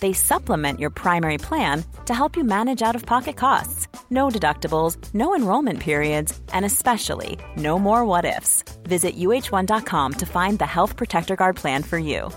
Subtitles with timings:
[0.00, 3.88] they supplement your primary plan to help you manage out of pocket costs.
[4.10, 8.62] No deductibles, no enrollment periods, and especially no more what ifs.
[8.84, 12.30] Visit uh1.com to find the Health Protector Guard plan for you.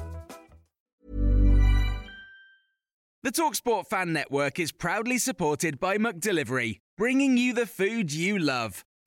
[3.23, 8.83] The Talksport Fan Network is proudly supported by McDelivery, bringing you the food you love.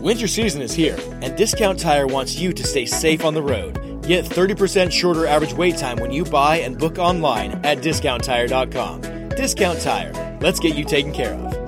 [0.00, 3.74] Winter season is here, and Discount Tire wants you to stay safe on the road.
[4.06, 9.28] Get 30% shorter average wait time when you buy and book online at discounttire.com.
[9.30, 11.61] Discount Tire, let's get you taken care of.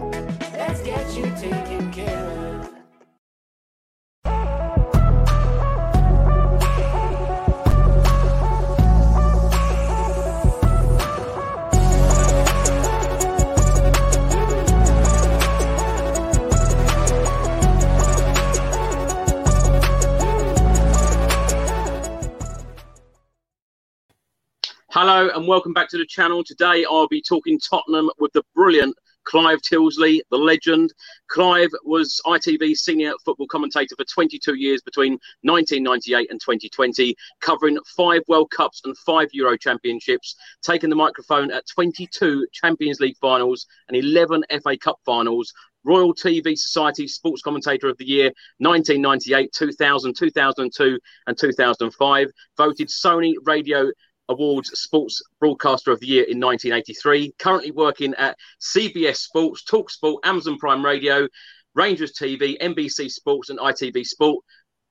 [25.30, 26.44] And welcome back to the channel.
[26.44, 28.94] Today I'll be talking Tottenham with the brilliant
[29.24, 30.92] Clive Tyldesley, the legend.
[31.28, 38.20] Clive was ITV senior football commentator for 22 years between 1998 and 2020, covering five
[38.28, 43.96] World Cups and five Euro Championships, taking the microphone at 22 Champions League finals and
[43.96, 45.54] 11 FA Cup finals.
[45.86, 52.30] Royal TV Society Sports Commentator of the Year 1998, 2000, 2002, and 2005.
[52.56, 53.90] Voted Sony Radio
[54.28, 57.34] Awards Sports Broadcaster of the Year in 1983.
[57.38, 61.28] Currently working at CBS Sports, Talksport, Amazon Prime Radio,
[61.74, 64.44] Rangers TV, NBC Sports, and ITV Sport.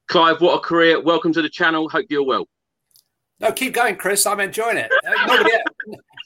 [0.08, 1.02] Clive, what a career!
[1.02, 1.90] Welcome to the channel.
[1.90, 2.46] Hope you're well.
[3.40, 4.26] No, keep going, Chris.
[4.26, 4.92] I'm enjoying it.
[5.28, 5.52] Nobody,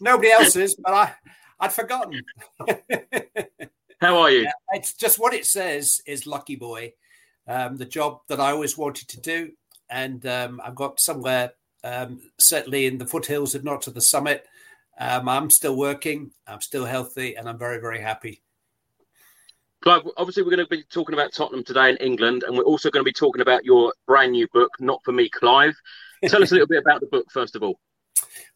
[0.02, 1.14] nobody else is, but I,
[1.60, 2.22] I'd forgotten.
[4.02, 4.42] How are you?
[4.42, 6.94] Yeah, it's just what it says is lucky boy.
[7.48, 9.52] Um, the job that I always wanted to do,
[9.90, 11.54] and um, I've got somewhere
[11.88, 14.46] um, certainly in the foothills, if not to the summit.
[15.00, 18.42] Um, I'm still working, I'm still healthy, and I'm very, very happy.
[19.84, 22.90] Clive, obviously, we're going to be talking about Tottenham today in England, and we're also
[22.90, 25.76] going to be talking about your brand new book, Not for Me, Clive.
[26.26, 27.80] Tell us a little bit about the book, first of all.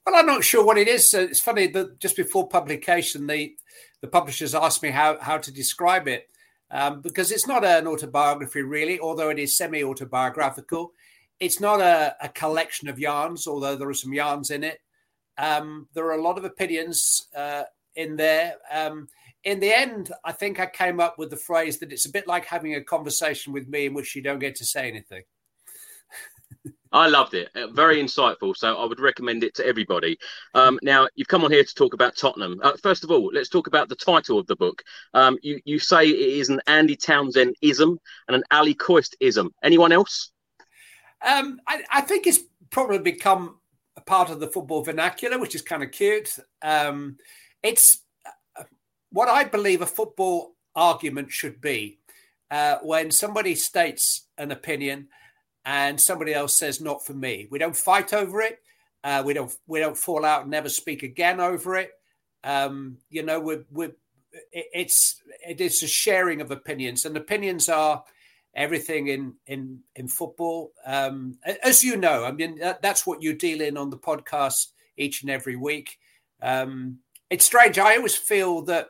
[0.03, 1.13] Well, I'm not sure what it is.
[1.13, 3.55] It's funny that just before publication, the
[4.01, 6.27] the publishers asked me how how to describe it
[6.71, 10.93] um, because it's not an autobiography, really, although it is semi autobiographical
[11.41, 14.77] it's not a, a, collection of yarns, although there are some yarns in it.
[15.39, 17.63] Um, there are a lot of opinions uh,
[17.95, 18.55] in there.
[18.71, 19.07] Um,
[19.43, 22.27] in the end, I think I came up with the phrase that it's a bit
[22.27, 25.23] like having a conversation with me in which you don't get to say anything.
[26.91, 27.49] I loved it.
[27.55, 28.55] Uh, very insightful.
[28.55, 30.19] So I would recommend it to everybody.
[30.53, 32.59] Um, now, you've come on here to talk about Tottenham.
[32.61, 34.83] Uh, first of all, let's talk about the title of the book.
[35.15, 37.97] Um, you, you say it is an Andy Townsend ism
[38.27, 39.51] and an Ally McCoist ism.
[39.63, 40.30] Anyone else?
[41.25, 42.39] Um, I, I, think it's
[42.71, 43.57] probably become
[43.95, 46.37] a part of the football vernacular, which is kind of cute.
[46.61, 47.17] Um,
[47.61, 48.03] it's
[48.57, 48.63] uh,
[49.11, 51.99] what I believe a football argument should be.
[52.49, 55.07] Uh, when somebody states an opinion
[55.63, 58.59] and somebody else says not for me, we don't fight over it.
[59.03, 61.91] Uh, we don't we don't fall out and never speak again over it.
[62.43, 63.93] Um, you know, we're, we're
[64.51, 68.03] it's it is a sharing of opinions, and opinions are
[68.55, 70.71] everything in in in football.
[70.85, 74.67] Um, as you know, I mean that, that's what you deal in on the podcast
[74.97, 75.97] each and every week.
[76.41, 76.99] Um,
[77.29, 77.77] it's strange.
[77.79, 78.89] I always feel that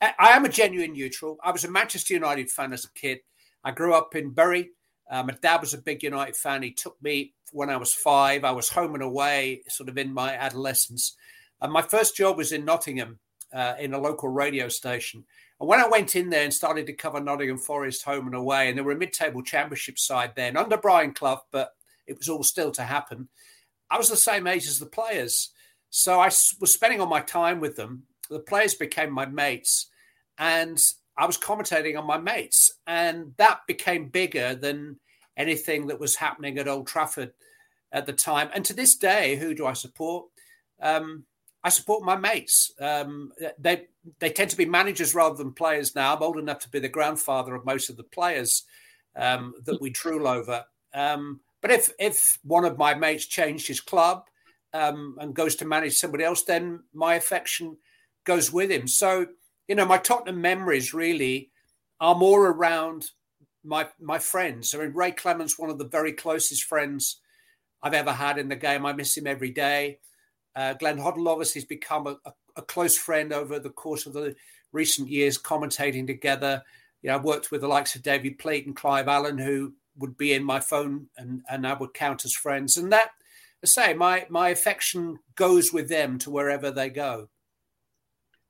[0.00, 1.38] I am a genuine neutral.
[1.42, 3.20] I was a Manchester United fan as a kid.
[3.62, 4.70] I grew up in Bury.
[5.10, 6.62] Uh, my dad was a big United fan.
[6.62, 8.44] He took me when I was five.
[8.44, 11.14] I was home and away, sort of in my adolescence.
[11.60, 13.20] And my first job was in Nottingham,
[13.52, 15.24] uh, in a local radio station.
[15.62, 18.68] And when I went in there and started to cover Nottingham Forest home and away,
[18.68, 21.70] and there were a mid-table championship side then under Brian Clough, but
[22.08, 23.28] it was all still to happen.
[23.88, 25.50] I was the same age as the players,
[25.90, 28.02] so I was spending all my time with them.
[28.28, 29.86] The players became my mates,
[30.36, 30.82] and
[31.16, 34.98] I was commentating on my mates, and that became bigger than
[35.36, 37.34] anything that was happening at Old Trafford
[37.92, 38.50] at the time.
[38.52, 40.26] And to this day, who do I support?
[40.80, 41.24] Um,
[41.62, 42.72] I support my mates.
[42.80, 43.30] Um,
[43.60, 43.86] they
[44.18, 46.14] they tend to be managers rather than players now.
[46.14, 48.64] I'm old enough to be the grandfather of most of the players
[49.16, 50.64] um, that we drool over.
[50.94, 54.24] Um, but if if one of my mates changed his club
[54.72, 57.76] um, and goes to manage somebody else, then my affection
[58.24, 58.86] goes with him.
[58.88, 59.26] So
[59.68, 61.50] you know, my Tottenham memories really
[62.00, 63.06] are more around
[63.64, 64.74] my my friends.
[64.74, 67.20] I mean, Ray Clemence, one of the very closest friends
[67.82, 68.84] I've ever had in the game.
[68.84, 69.98] I miss him every day.
[70.54, 74.12] Uh, Glenn Hoddle obviously has become a, a, a, close friend over the course of
[74.12, 74.34] the
[74.72, 76.62] recent years, commentating together.
[77.02, 80.16] You know, I've worked with the likes of David Pleat and Clive Allen, who would
[80.16, 82.76] be in my phone and, and I would count as friends.
[82.76, 83.10] And that,
[83.62, 87.28] I say, my, my affection goes with them to wherever they go.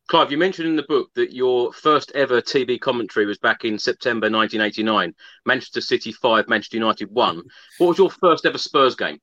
[0.08, 3.78] Clive, you mentioned in the book that your first ever TV commentary was back in
[3.78, 5.14] September 1989.
[5.46, 7.42] Manchester City 5, Manchester United 1.
[7.78, 9.18] What was your first ever Spurs game?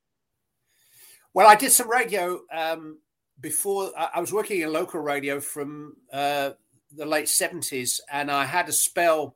[1.34, 2.98] Well, I did some radio um,
[3.40, 3.92] before.
[3.98, 6.52] I was working in local radio from uh,
[6.96, 9.36] the late 70s, and I had a spell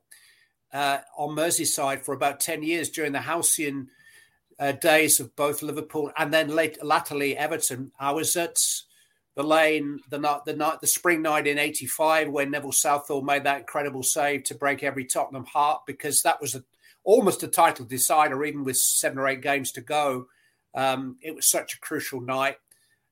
[0.72, 3.88] uh, on Merseyside for about 10 years during the Halcyon
[4.58, 7.92] uh, days of both Liverpool and then late, latterly Everton.
[7.98, 8.58] I was at
[9.36, 13.44] the lane the night the night the spring night in 85 when Neville Southall made
[13.44, 16.62] that incredible save to break every Tottenham heart because that was a,
[17.02, 20.26] almost a title decider even with seven or eight games to go
[20.74, 22.56] um, it was such a crucial night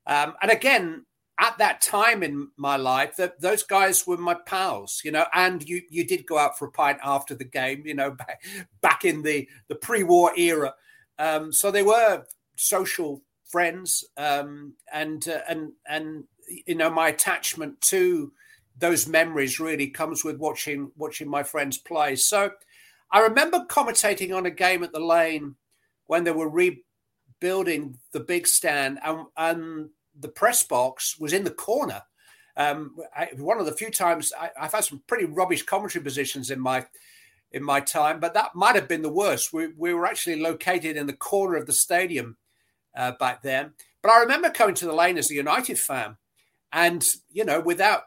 [0.07, 1.05] um, and again
[1.41, 5.69] at that time in my life that those guys were my pals you know and
[5.69, 8.43] you you did go out for a pint after the game you know back,
[8.81, 10.75] back in the the pre-war era
[11.19, 12.25] um, so they were
[12.57, 13.23] social
[13.53, 16.25] friends, um, and uh, and and
[16.67, 18.33] you know my attachment to
[18.79, 22.17] those memories really comes with watching watching my friends play.
[22.17, 22.51] So
[23.11, 25.55] I remember commentating on a game at the Lane
[26.07, 26.49] when they were
[27.43, 32.03] rebuilding the big stand, and, and the press box was in the corner.
[32.57, 36.51] Um, I, one of the few times I, have had some pretty rubbish commentary positions
[36.51, 36.87] in my
[37.51, 39.53] in my time, but that might have been the worst.
[39.53, 42.39] We, we were actually located in the corner of the stadium
[42.97, 43.73] uh, back then.
[44.03, 46.17] But I remember coming to the lane as a United fan,
[46.73, 48.03] and you know, without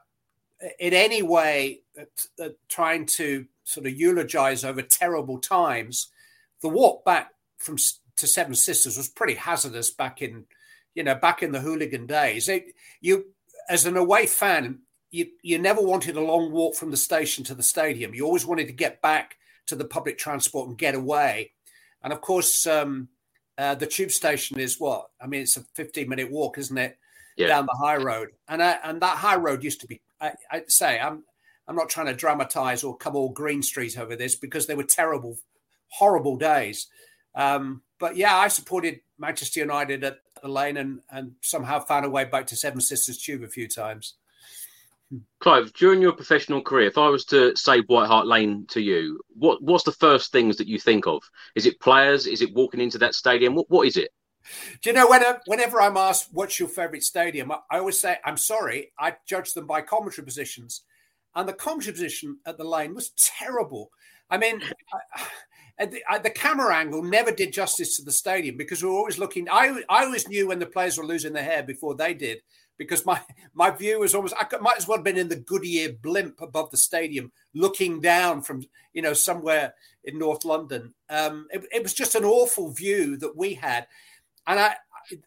[0.80, 6.10] in any way uh, uh, trying to sort of eulogize over terrible times,
[6.62, 7.78] the walk back from
[8.18, 10.46] to Seven Sisters was pretty hazardous back in,
[10.94, 12.50] you know, back in the hooligan days.
[12.50, 12.68] It,
[13.02, 13.26] you,
[13.70, 14.80] as an away fan,
[15.12, 18.14] you you never wanted a long walk from the station to the stadium.
[18.14, 21.52] You always wanted to get back to the public transport and get away.
[22.04, 23.10] And of course, um,
[23.58, 25.08] uh, the tube station is what?
[25.22, 26.98] I mean, it's a 15 minute walk, isn't it?
[27.38, 27.48] Yeah.
[27.48, 28.30] Down the high road.
[28.48, 31.24] And I, and that high road used to be, I, I say, I'm,
[31.68, 34.84] I'm not trying to dramatize or come all Green Street over this because they were
[34.84, 35.38] terrible,
[35.88, 36.88] horrible days.
[37.34, 42.10] Um, but yeah, I supported Manchester United at the lane and, and somehow found a
[42.10, 44.16] way back to Seven Sisters Tube a few times.
[45.40, 49.20] Clive, during your professional career, if I was to say White Hart Lane to you,
[49.36, 51.22] what what's the first things that you think of?
[51.54, 52.26] Is it players?
[52.26, 53.54] Is it walking into that stadium?
[53.54, 54.12] What what is it?
[54.82, 58.18] Do you know whenever, whenever I'm asked what's your favourite stadium, I, I always say
[58.26, 60.82] I'm sorry, I judge them by commentary positions,
[61.36, 63.92] and the commentary position at the lane was terrible.
[64.30, 64.62] I mean,
[64.92, 65.28] I,
[65.80, 69.20] the, I, the, camera angle never did justice to the stadium because we were always
[69.20, 69.50] looking.
[69.50, 72.42] I I always knew when the players were losing their hair before they did
[72.78, 73.20] because my
[73.54, 76.42] my view was almost I could, might as well have been in the Goodyear blimp
[76.42, 78.64] above the stadium, looking down from
[78.94, 80.94] you know somewhere in North London.
[81.10, 83.88] Um, it, it, was just an awful view that we had,
[84.48, 84.76] and I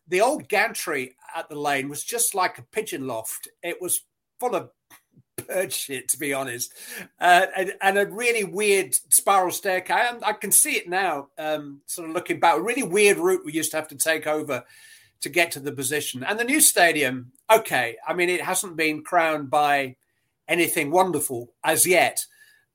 [0.08, 3.48] the old gantry at the lane was just like a pigeon loft.
[3.62, 4.04] It was
[4.40, 4.70] full of
[5.48, 6.72] bird shit, to be honest,
[7.20, 9.96] uh, and, and, a really weird spiral staircase.
[10.22, 12.58] I, I can see it now, um, sort of looking back.
[12.58, 14.64] A really weird route we used to have to take over
[15.22, 16.22] to get to the position.
[16.22, 19.96] And the new stadium, okay, I mean, it hasn't been crowned by
[20.46, 22.24] anything wonderful as yet,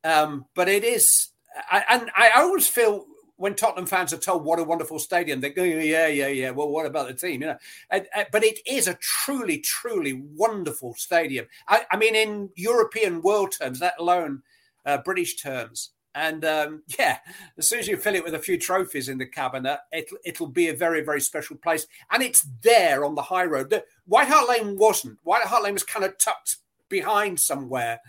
[0.04, 1.30] um, but it is.
[1.72, 3.06] I, and I always feel
[3.44, 6.52] when Tottenham fans are told what a wonderful stadium, they go, yeah, yeah, yeah.
[6.52, 7.42] Well, what about the team?
[7.42, 7.58] You know,
[7.90, 11.48] and, but it is a truly, truly wonderful stadium.
[11.68, 14.44] I, I mean, in European world terms, let alone
[14.86, 15.90] uh, British terms.
[16.16, 17.18] And um, yeah,
[17.58, 20.48] as soon as you fill it with a few trophies in the cabinet, it'll, it'll
[20.48, 21.86] be a very, very special place.
[22.12, 23.72] And it's there on the high road.
[23.72, 25.18] The, White Hart Lane wasn't.
[25.24, 28.00] White Hart Lane was kind of tucked behind somewhere.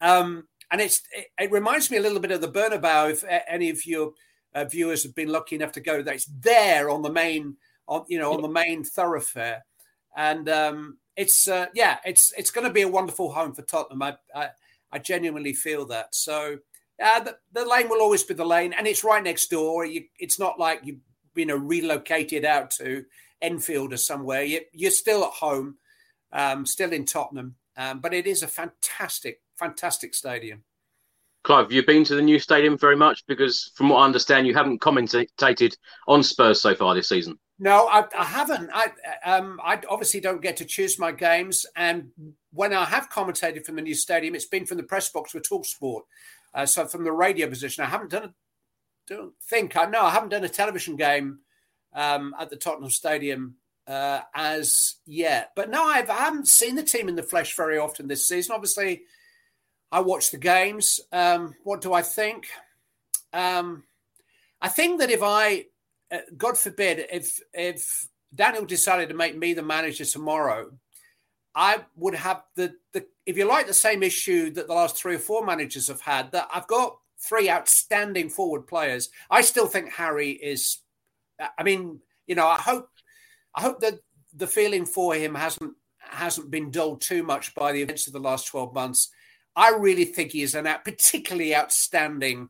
[0.00, 3.10] Um, and it's it, it, reminds me a little bit of the Bernabeu.
[3.10, 4.12] If any of your
[4.58, 8.04] uh, viewers have been lucky enough to go there, it's there on the main, on
[8.08, 9.64] you know, on the main thoroughfare.
[10.16, 14.02] And um, it's uh, yeah, it's it's going to be a wonderful home for Tottenham.
[14.02, 14.48] I, I
[14.90, 16.14] I genuinely feel that.
[16.14, 16.58] So
[17.02, 19.84] uh, the, the, lane will always be the lane, and it's right next door.
[19.84, 21.00] You, it's not like you've
[21.34, 23.04] been relocated out to
[23.40, 24.42] Enfield or somewhere.
[24.42, 25.76] You, are still at home,
[26.32, 30.64] um, still in Tottenham, um, but it is a fantastic, fantastic stadium.
[31.44, 33.24] Clive, have you been to the new stadium very much?
[33.26, 35.76] Because from what I understand, you haven't commentated
[36.06, 37.38] on Spurs so far this season.
[37.58, 38.70] No, I, I haven't.
[38.72, 38.92] I,
[39.24, 42.10] um, I obviously don't get to choose my games, and
[42.52, 45.48] when I have commentated from the new stadium, it's been from the press box with
[45.48, 46.02] Talksport.
[46.54, 48.24] Uh, so from the radio position, I haven't done.
[48.24, 48.34] A,
[49.06, 50.02] don't think I know.
[50.02, 51.40] I haven't done a television game
[51.94, 55.50] um, at the Tottenham Stadium uh, as yet.
[55.56, 58.54] But no, I've, I haven't seen the team in the flesh very often this season.
[58.54, 59.02] Obviously,
[59.90, 61.00] I watch the games.
[61.12, 62.48] Um, what do I think?
[63.32, 63.84] Um,
[64.60, 65.66] I think that if I,
[66.10, 70.70] uh, God forbid, if if Daniel decided to make me the manager tomorrow,
[71.54, 75.14] I would have the the if you like the same issue that the last three
[75.14, 76.32] or four managers have had.
[76.32, 79.10] That I've got three outstanding forward players.
[79.30, 80.78] I still think Harry is.
[81.56, 82.88] I mean, you know, I hope
[83.54, 84.00] I hope that
[84.34, 88.20] the feeling for him hasn't hasn't been dulled too much by the events of the
[88.20, 89.10] last twelve months.
[89.56, 92.48] I really think he is an particularly outstanding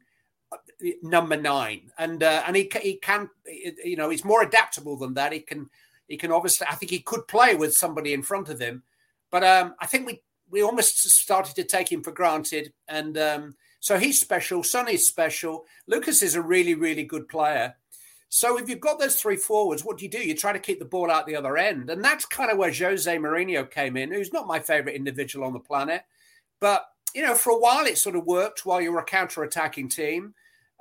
[0.53, 0.57] uh,
[1.03, 5.33] number nine, and uh, and he he can you know he's more adaptable than that.
[5.33, 5.71] He can
[6.07, 8.83] he can obviously I think he could play with somebody in front of him,
[9.31, 13.55] but um, I think we we almost started to take him for granted, and um,
[13.81, 14.63] so he's special.
[14.63, 15.65] Sonny's special.
[15.87, 17.75] Lucas is a really really good player.
[18.31, 20.19] So if you've got those three forwards, what do you do?
[20.19, 22.73] You try to keep the ball out the other end, and that's kind of where
[22.73, 26.03] Jose Mourinho came in, who's not my favorite individual on the planet,
[26.61, 29.89] but you know, for a while it sort of worked while you were a counter-attacking
[29.89, 30.35] team.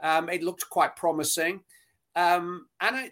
[0.04, 1.62] Um, it looked quite promising,
[2.16, 3.12] um, and I,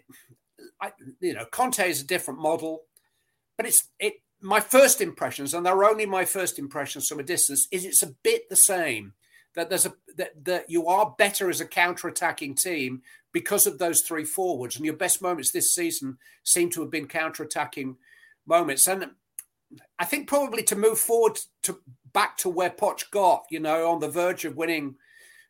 [0.80, 2.82] I, you know, Conte is a different model,
[3.56, 4.14] but it's it.
[4.40, 8.14] My first impressions, and they're only my first impressions from a distance, is it's a
[8.22, 9.14] bit the same.
[9.56, 14.02] That there's a that, that you are better as a counter-attacking team because of those
[14.02, 17.96] three forwards, and your best moments this season seem to have been counter-attacking
[18.46, 18.86] moments.
[18.86, 19.06] And
[19.98, 21.78] I think probably to move forward to
[22.16, 24.96] back to where Poch got, you know, on the verge of winning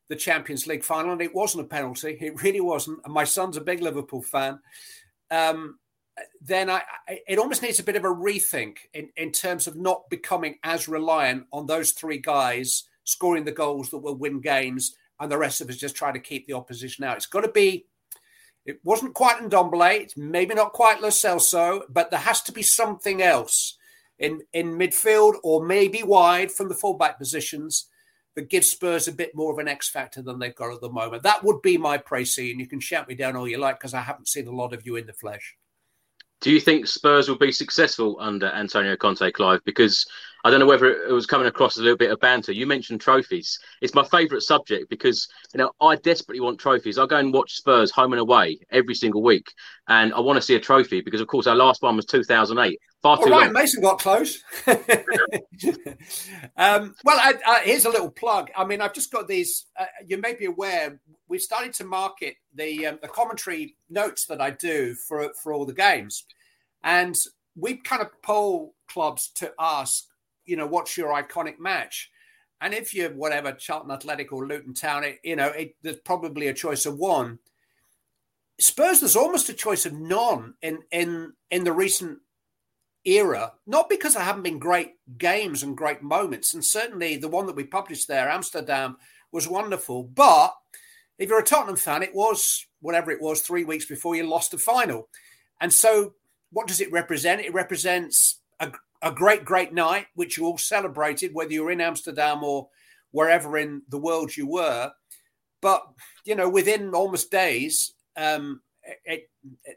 [0.08, 2.18] the Champions League final, and it wasn't a penalty.
[2.20, 2.98] It really wasn't.
[3.04, 4.58] And my son's a big Liverpool fan.
[5.30, 5.78] Um,
[6.40, 9.76] then I, I, it almost needs a bit of a rethink in, in terms of
[9.76, 14.96] not becoming as reliant on those three guys scoring the goals that will win games,
[15.20, 17.16] and the rest of us just trying to keep the opposition out.
[17.16, 17.86] It's got to be.
[18.64, 20.00] It wasn't quite Ndombele.
[20.00, 23.76] It's maybe not quite Lo Celso, but there has to be something else
[24.18, 27.88] in, in midfield or maybe wide from the fullback positions
[28.34, 30.90] that gives Spurs a bit more of an X factor than they've got at the
[30.90, 31.22] moment.
[31.22, 33.94] That would be my précis, and you can shout me down all you like because
[33.94, 35.56] I haven't seen a lot of you in the flesh.
[36.42, 39.64] Do you think Spurs will be successful under Antonio Conte, Clive?
[39.64, 40.06] Because
[40.44, 42.52] I don't know whether it was coming across as a little bit of banter.
[42.52, 43.58] You mentioned trophies.
[43.80, 46.98] It's my favourite subject because you know I desperately want trophies.
[46.98, 49.50] I go and watch Spurs home and away every single week,
[49.88, 52.78] and I want to see a trophy because, of course, our last one was 2008.
[53.06, 53.52] Far too long.
[53.52, 54.42] Mason got close.
[56.56, 58.50] um, well, I, I, here's a little plug.
[58.56, 59.66] I mean, I've just got these.
[59.78, 64.40] Uh, you may be aware we've started to market the um, the commentary notes that
[64.40, 66.24] I do for for all the games,
[66.82, 67.14] and
[67.54, 70.04] we kind of poll clubs to ask
[70.46, 72.10] you know, what's your iconic match?
[72.60, 76.48] And if you're whatever Charlton Athletic or Luton Town, it, you know, it, there's probably
[76.48, 77.38] a choice of one.
[78.58, 82.20] Spurs, there's almost a choice of none in in in the recent
[83.06, 83.52] era.
[83.66, 87.56] Not because there haven't been great games and great moments, and certainly the one that
[87.56, 88.96] we published there, Amsterdam,
[89.32, 90.02] was wonderful.
[90.04, 90.54] But
[91.18, 94.50] if you're a Tottenham fan, it was whatever it was three weeks before you lost
[94.50, 95.08] the final,
[95.60, 96.14] and so
[96.50, 97.40] what does it represent?
[97.40, 98.72] It represents a,
[99.02, 102.68] a great, great night, which you all celebrated, whether you're in Amsterdam or
[103.10, 104.92] wherever in the world you were.
[105.60, 105.86] But
[106.24, 108.60] you know, within almost days, um,
[109.04, 109.30] it,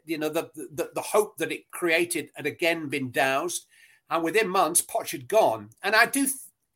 [0.04, 3.66] you know, the, the, the hope that it created had again been doused,
[4.08, 5.70] and within months, Poch had gone.
[5.82, 6.26] And I do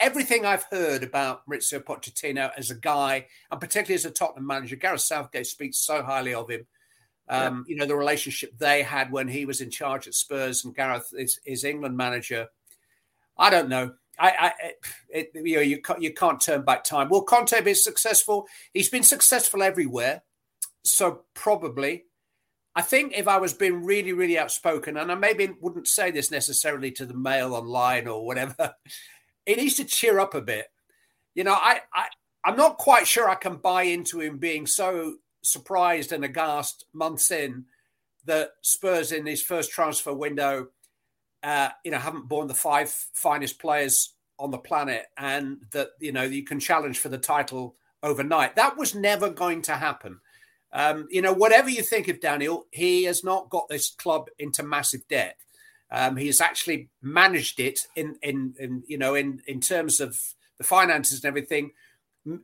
[0.00, 4.76] everything I've heard about Mauricio Pochettino as a guy, and particularly as a Tottenham manager.
[4.76, 6.67] Gareth Southgate speaks so highly of him.
[7.29, 7.73] Um, yeah.
[7.73, 11.14] You know, the relationship they had when he was in charge at Spurs and Gareth
[11.17, 12.49] is, is England manager.
[13.38, 13.95] I don't know.
[14.19, 14.73] I, I
[15.09, 17.09] it, you know, you can't, you can't turn back time.
[17.09, 18.47] Will Conte be successful?
[18.73, 20.23] He's been successful everywhere,
[20.83, 22.05] so probably.
[22.76, 26.31] I think if I was being really, really outspoken, and I maybe wouldn't say this
[26.31, 28.75] necessarily to the mail online or whatever,
[29.47, 30.66] he needs to cheer up a bit.
[31.35, 32.07] You know, I, I
[32.45, 37.31] I'm not quite sure I can buy into him being so surprised and aghast months
[37.31, 37.64] in
[38.26, 40.69] that Spurs in his first transfer window,
[41.43, 46.11] uh, you know, haven't borne the five finest players on the planet, and that you
[46.11, 48.57] know you can challenge for the title overnight.
[48.57, 50.21] That was never going to happen.
[50.75, 54.62] Um, you know, whatever you think of Daniel, he has not got this club into
[54.62, 55.37] massive debt.
[55.90, 60.19] Um, he has actually managed it in, in, in, you know, in, in terms of
[60.59, 61.71] the finances and everything,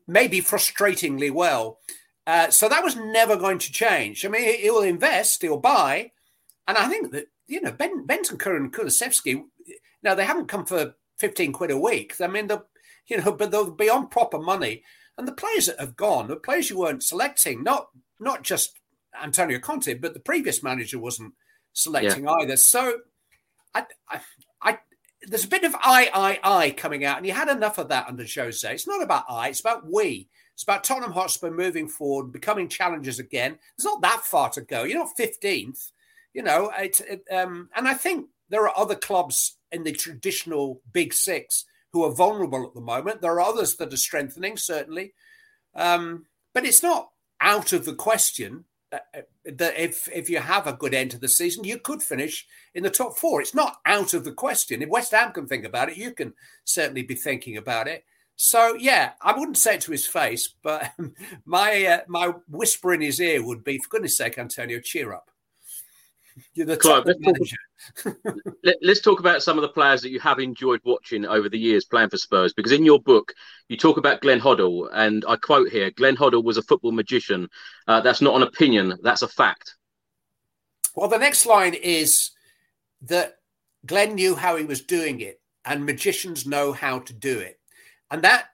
[0.06, 1.78] maybe frustratingly well.
[2.26, 4.25] Uh, so that was never going to change.
[4.25, 6.12] I mean, he'll invest, he'll buy,
[6.68, 9.42] and I think that you know ben, Bentancur and Kulusevski.
[10.02, 12.14] Now they haven't come for fifteen quid a week.
[12.20, 12.64] I mean, the
[13.06, 14.84] you know, but they'll be on proper money.
[15.20, 18.80] And the players that have gone, the players you weren't selecting, not not just
[19.22, 21.34] Antonio Conte, but the previous manager wasn't
[21.74, 22.32] selecting yeah.
[22.36, 22.56] either.
[22.56, 23.00] So,
[23.74, 24.20] I, I,
[24.62, 24.78] I,
[25.24, 26.10] there's a bit of I,
[26.42, 28.72] I, I coming out, and you had enough of that under Jose.
[28.72, 30.30] It's not about I, it's about we.
[30.54, 33.58] It's about Tottenham Hotspur moving forward, becoming challengers again.
[33.74, 34.84] It's not that far to go.
[34.84, 35.90] You're not 15th,
[36.32, 36.72] you know.
[36.78, 41.66] It, it, um, and I think there are other clubs in the traditional Big Six
[41.92, 43.20] who are vulnerable at the moment.
[43.20, 45.12] There are others that are strengthening, certainly.
[45.75, 50.94] Um, but it's not out of the question that if if you have a good
[50.94, 53.40] end to the season, you could finish in the top four.
[53.40, 54.82] It's not out of the question.
[54.82, 58.04] If West Ham can think about it, you can certainly be thinking about it.
[58.37, 60.90] So yeah, I wouldn't say it to his face, but
[61.44, 65.30] my uh, my whisper in his ear would be, for goodness sake, Antonio, cheer up.
[66.54, 67.37] You're the Clive, let's, talk,
[68.62, 71.58] let, us talk about some of the players that you have enjoyed watching over the
[71.58, 72.52] years playing for Spurs.
[72.52, 73.34] Because in your book,
[73.68, 77.49] you talk about Glenn Hoddle, and I quote here: "Glenn Hoddle was a football magician.
[77.87, 79.76] Uh, that's not an opinion; that's a fact."
[80.94, 82.30] Well, the next line is
[83.02, 83.37] that
[83.87, 87.60] Glenn knew how he was doing it, and magicians know how to do it,
[88.10, 88.49] and that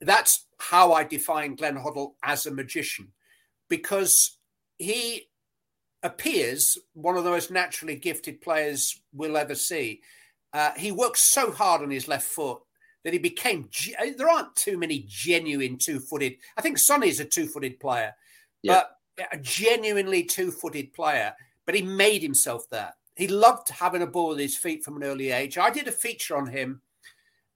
[0.00, 3.12] that's how I define Glenn Hoddle as a magician,
[3.68, 4.36] because
[4.78, 5.29] he
[6.02, 10.00] appears one of the most naturally gifted players we'll ever see.
[10.52, 12.58] Uh, he worked so hard on his left foot
[13.04, 13.68] that he became.
[13.98, 16.34] Uh, there aren't too many genuine two-footed.
[16.56, 18.14] I think Sonny's a two-footed player,
[18.62, 18.82] yeah.
[19.18, 21.34] but a genuinely two-footed player.
[21.66, 22.94] But he made himself that.
[23.14, 25.58] He loved having a ball at his feet from an early age.
[25.58, 26.80] I did a feature on him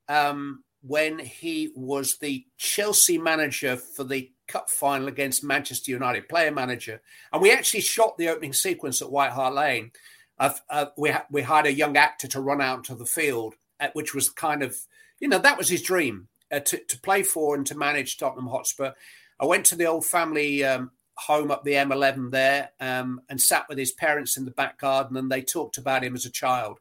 [0.08, 6.50] um, when he was the Chelsea manager for the Cup final against Manchester United, player
[6.50, 7.00] manager,
[7.32, 9.92] and we actually shot the opening sequence at White Hart Lane.
[10.38, 13.54] Uh, uh, we ha- we hired a young actor to run out to the field,
[13.80, 14.76] at, which was kind of
[15.20, 18.48] you know that was his dream uh, to to play for and to manage Tottenham
[18.48, 18.92] Hotspur.
[19.40, 23.68] I went to the old family um, home up the M11 there um, and sat
[23.68, 26.78] with his parents in the back garden, and they talked about him as a child.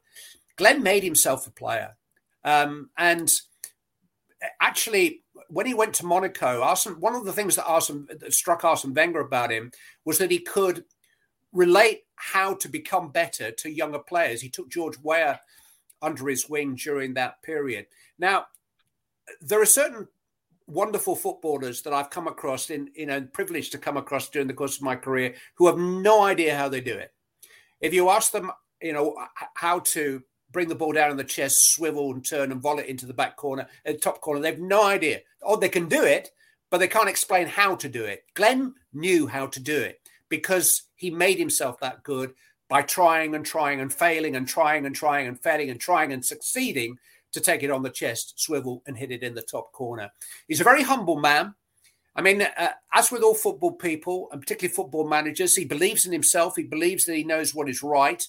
[0.56, 1.96] Glenn made himself a player,
[2.44, 3.30] um, and
[4.60, 8.64] actually when he went to Monaco, Arsene, one of the things that, Arsene, that struck
[8.64, 9.70] Arsene Wenger about him
[10.04, 10.84] was that he could
[11.52, 14.40] relate how to become better to younger players.
[14.40, 15.40] He took George Weah
[16.02, 17.86] under his wing during that period.
[18.18, 18.46] Now,
[19.40, 20.08] there are certain
[20.66, 24.54] wonderful footballers that I've come across in, you know, privileged to come across during the
[24.54, 27.12] course of my career who have no idea how they do it.
[27.80, 29.16] If you ask them, you know,
[29.54, 30.22] how to
[30.54, 33.12] bring the ball down on the chest, swivel and turn and volley it into the
[33.12, 34.40] back corner, uh, top corner.
[34.40, 35.20] They've no idea.
[35.42, 36.30] Oh, they can do it,
[36.70, 38.24] but they can't explain how to do it.
[38.32, 42.32] Glenn knew how to do it because he made himself that good
[42.68, 46.24] by trying and trying and failing and trying and trying and failing and trying and
[46.24, 46.96] succeeding
[47.32, 50.10] to take it on the chest, swivel and hit it in the top corner.
[50.48, 51.54] He's a very humble man.
[52.16, 56.12] I mean, uh, as with all football people, and particularly football managers, he believes in
[56.12, 56.54] himself.
[56.54, 58.24] He believes that he knows what is right.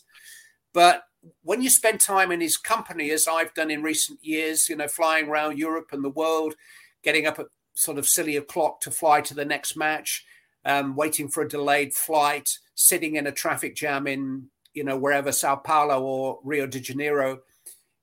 [0.74, 1.04] But
[1.44, 4.88] when you spend time in his company, as I've done in recent years, you know,
[4.88, 6.56] flying around Europe and the world,
[7.04, 10.26] getting up at sort of silly o'clock to fly to the next match,
[10.64, 15.32] um, waiting for a delayed flight, sitting in a traffic jam in, you know, wherever
[15.32, 17.40] Sao Paulo or Rio de Janeiro.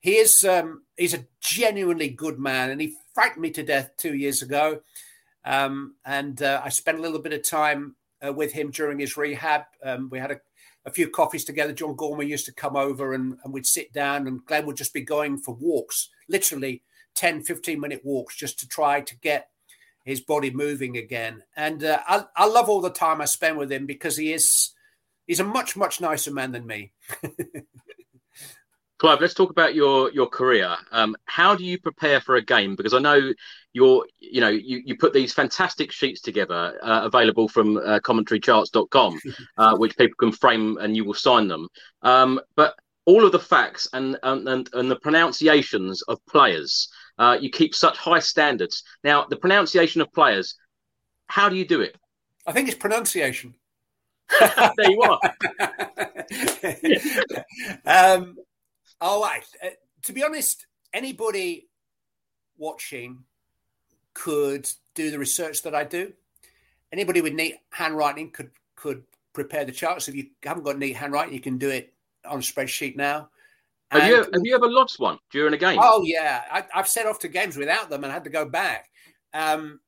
[0.00, 4.14] He is um, he's a genuinely good man, and he frightened me to death two
[4.14, 4.80] years ago.
[5.44, 9.16] Um, and uh, I spent a little bit of time uh, with him during his
[9.16, 9.62] rehab.
[9.82, 10.40] Um, we had a
[10.84, 11.72] a few coffees together.
[11.72, 14.94] John Gorman used to come over and, and we'd sit down and Glenn would just
[14.94, 16.82] be going for walks, literally
[17.14, 19.48] 10, 15 minute walks just to try to get
[20.04, 21.42] his body moving again.
[21.56, 24.70] And uh, I, I love all the time I spend with him because he is,
[25.26, 26.92] he's a much, much nicer man than me.
[29.02, 30.76] Clive, let's talk about your your career.
[30.92, 32.76] Um, how do you prepare for a game?
[32.76, 33.32] Because I know
[33.72, 39.18] you're, you know, you, you put these fantastic sheets together, uh, available from uh, commentarycharts.com,
[39.58, 41.66] uh, which people can frame and you will sign them.
[42.02, 46.88] Um, but all of the facts and and and, and the pronunciations of players,
[47.18, 48.84] uh, you keep such high standards.
[49.02, 50.54] Now, the pronunciation of players,
[51.26, 51.96] how do you do it?
[52.46, 53.56] I think it's pronunciation.
[54.38, 55.20] there you are.
[58.14, 58.36] um,
[59.04, 59.70] Oh, I, uh,
[60.02, 61.68] to be honest, anybody
[62.56, 63.24] watching
[64.14, 66.12] could do the research that I do.
[66.92, 70.08] Anybody with neat handwriting could could prepare the charts.
[70.08, 71.92] If you haven't got neat handwriting, you can do it
[72.24, 73.28] on a spreadsheet now.
[73.90, 75.78] Have you, have you ever lost one during a game?
[75.82, 78.88] Oh yeah, I, have set off to games without them and had to go back.
[79.34, 79.80] Um,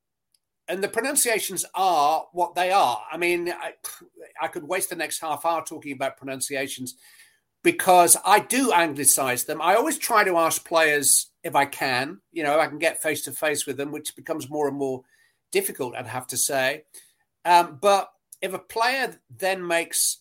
[0.69, 3.01] and the pronunciations are what they are.
[3.11, 3.75] I mean, I,
[4.41, 6.97] I, could waste the next half hour talking about pronunciations
[7.65, 9.61] because I do anglicize them.
[9.61, 13.23] I always try to ask players if I can, you know, I can get face
[13.23, 15.03] to face with them, which becomes more and more
[15.51, 16.85] difficult, I'd have to say.
[17.45, 18.11] Um, but
[18.43, 20.19] if a player then makes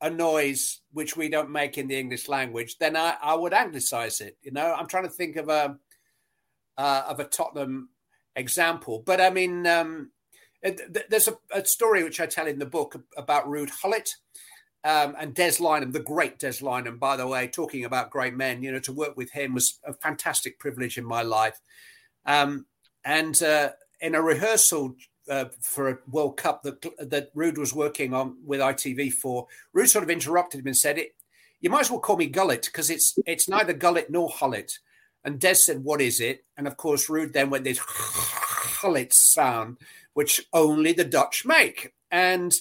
[0.00, 4.20] a noise which we don't make in the English language, then I, I would anglicize
[4.20, 4.36] it.
[4.42, 5.78] You know, I'm trying to think of a
[6.76, 7.90] uh, of a Tottenham
[8.34, 10.12] example, but I mean, um,
[10.62, 14.14] there's a, a, story which I tell in the book about Ruud Gullit
[14.84, 17.46] um, and Des Lynam, the great Des Lynam, by the way.
[17.48, 21.04] Talking about great men, you know, to work with him was a fantastic privilege in
[21.04, 21.60] my life.
[22.24, 22.66] Um,
[23.04, 24.94] and uh, in a rehearsal
[25.28, 29.46] uh, for a World Cup that that Ruud was working on with ITV for.
[29.76, 31.14] Ruud sort of interrupted him and said, "It,
[31.60, 34.78] you might as well call me Gullet because it's it's neither Gullet nor Hullet."
[35.24, 39.78] And Des said, "What is it?" And of course, Ruud then went this Hullet sound,
[40.14, 41.92] which only the Dutch make.
[42.10, 42.52] And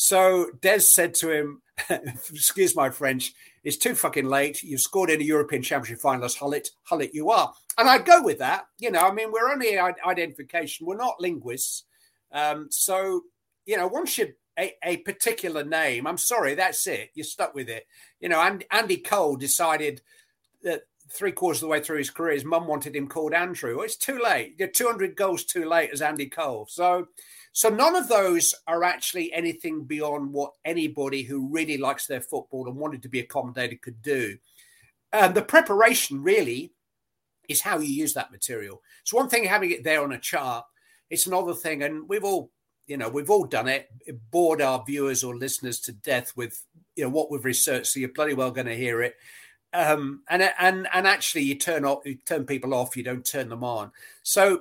[0.00, 3.34] so Des said to him, "Excuse my French."
[3.64, 4.62] It's too fucking late.
[4.62, 6.68] You've scored in a European Championship final as Hullet.
[6.88, 7.52] Hullet, you are.
[7.76, 8.66] And I'd go with that.
[8.78, 10.86] You know, I mean, we're only identification.
[10.86, 11.82] We're not linguists.
[12.30, 13.22] Um, so,
[13.66, 17.10] you know, once you a, a, particular name, I'm sorry, that's it.
[17.14, 17.86] You're stuck with it.
[18.20, 20.00] You know, and Andy Cole decided
[20.62, 23.76] that three quarters of the way through his career, his mum wanted him called Andrew.
[23.76, 24.54] Well, it's too late.
[24.58, 26.66] You're 200 goals too late as Andy Cole.
[26.70, 27.08] So,
[27.58, 32.68] so none of those are actually anything beyond what anybody who really likes their football
[32.68, 34.38] and wanted to be accommodated could do.
[35.12, 36.72] And the preparation really
[37.48, 38.80] is how you use that material.
[39.02, 40.66] It's one thing having it there on a chart
[41.10, 42.52] it's another thing, and we've all,
[42.86, 43.88] you know, we've all done it.
[44.06, 46.62] it bored our viewers or listeners to death with,
[46.96, 47.88] you know, what we've researched.
[47.88, 49.16] So you're bloody well going to hear it.
[49.72, 52.96] Um, and and and actually, you turn off, you turn people off.
[52.96, 53.90] You don't turn them on.
[54.22, 54.60] So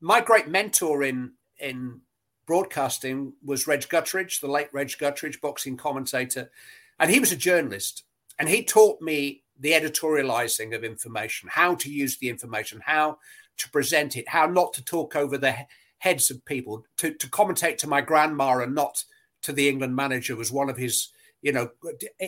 [0.00, 2.00] my great mentor in in
[2.46, 6.50] broadcasting was Reg Gutteridge, the late Reg Gutteridge, boxing commentator,
[6.98, 8.04] and he was a journalist,
[8.38, 13.18] and he taught me the editorializing of information, how to use the information, how
[13.58, 15.54] to present it, how not to talk over the
[15.98, 19.04] heads of people, to, to commentate to my grandma and not
[19.42, 21.08] to the England manager was one of his,
[21.42, 21.70] you know,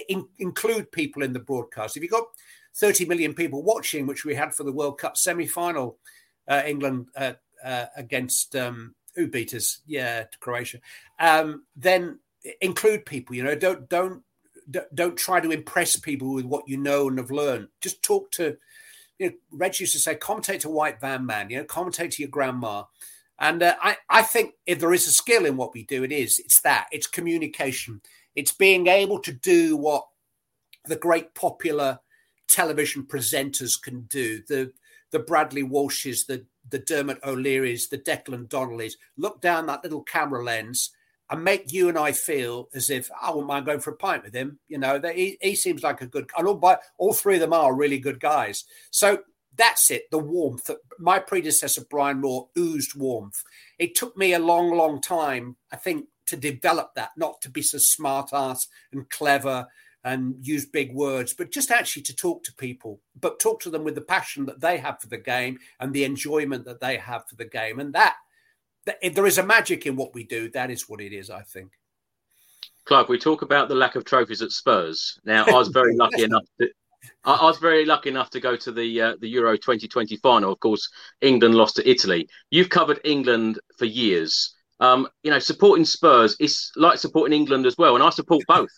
[0.09, 1.97] in, include people in the broadcast.
[1.97, 2.27] If you've got
[2.77, 5.99] 30 million people watching, which we had for the World Cup semi final,
[6.49, 7.33] uh, England uh,
[7.65, 9.81] uh, against um, who beat us?
[9.87, 10.79] Yeah, Croatia.
[11.19, 12.19] Um, then
[12.61, 13.37] include people.
[13.37, 14.23] You know, don't don't
[14.95, 17.69] don't try to impress people with what you know and have learned.
[17.81, 18.57] Just talk to
[19.19, 22.23] you know, Reg used to say, commentate to white van man, you know, commentate to
[22.23, 22.85] your grandma.
[23.39, 26.13] And uh, I, I think if there is a skill in what we do, it
[26.13, 26.39] is.
[26.39, 26.87] It's that.
[26.93, 28.01] It's communication.
[28.35, 30.07] It's being able to do what
[30.87, 31.99] the great popular
[32.49, 34.43] television presenters can do.
[34.49, 34.73] The
[35.11, 38.95] the Bradley Walshes, the the Dermot O'Learys, the Declan Donnellys.
[39.17, 40.91] Look down that little camera lens
[41.31, 44.25] and make you and I feel as if I wouldn't mind going for a pint
[44.25, 44.59] with him.
[44.69, 46.29] You know, that he, he seems like a good.
[46.37, 48.65] And all, by, all three of them are really good guys.
[48.91, 49.23] So
[49.57, 50.11] that's it.
[50.11, 50.71] The warmth.
[50.99, 53.43] My predecessor Brian Moore oozed warmth.
[53.79, 57.11] It took me a long, long time, I think, to develop that.
[57.17, 59.67] Not to be so smart ass and clever
[60.05, 63.85] and use big words, but just actually to talk to people, but talk to them
[63.85, 67.23] with the passion that they have for the game and the enjoyment that they have
[67.29, 68.17] for the game, and that
[69.01, 71.43] if there is a magic in what we do, that is what it is, I
[71.43, 71.73] think.
[72.85, 75.19] Clive, we talk about the lack of trophies at Spurs.
[75.25, 76.69] Now, I was very lucky enough to,
[77.25, 80.53] I, was very lucky enough to go to the uh, the Euro 2020 final.
[80.53, 80.89] Of course,
[81.21, 82.29] England lost to Italy.
[82.51, 84.55] You've covered England for years.
[84.81, 88.71] Um, you know, supporting Spurs is like supporting England as well, and I support both.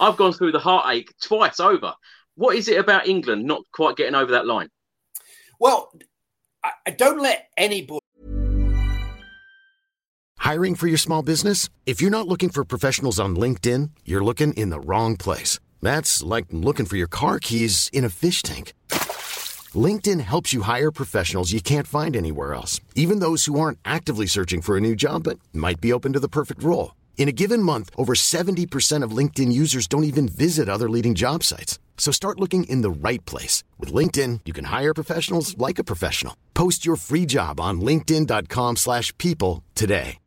[0.00, 1.94] I've gone through the heartache twice over.
[2.34, 4.68] What is it about England not quite getting over that line?
[5.58, 5.90] Well,
[6.62, 8.00] I don't let anybody
[10.38, 11.70] Hiring for your small business?
[11.86, 15.58] If you're not looking for professionals on LinkedIn, you're looking in the wrong place.
[15.82, 18.72] That's like looking for your car keys in a fish tank.
[19.74, 24.26] LinkedIn helps you hire professionals you can't find anywhere else, even those who aren't actively
[24.26, 26.94] searching for a new job but might be open to the perfect role.
[27.16, 31.42] In a given month, over 70% of LinkedIn users don't even visit other leading job
[31.42, 31.80] sites.
[31.98, 33.64] So start looking in the right place.
[33.80, 36.36] With LinkedIn, you can hire professionals like a professional.
[36.54, 40.18] Post your free job on linkedin.com slash people today.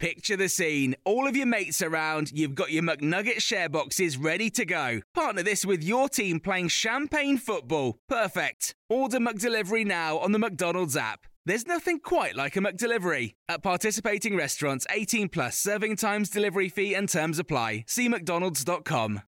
[0.00, 0.96] Picture the scene.
[1.04, 5.00] All of your mates around, you've got your McNugget share boxes ready to go.
[5.14, 7.96] Partner this with your team playing champagne football.
[8.08, 8.74] Perfect.
[8.90, 11.26] Order McDelivery now on the McDonald's app.
[11.46, 13.34] There's nothing quite like a McDelivery.
[13.48, 17.84] At participating restaurants, 18 plus serving times, delivery fee, and terms apply.
[17.86, 19.22] See McDonald's.com.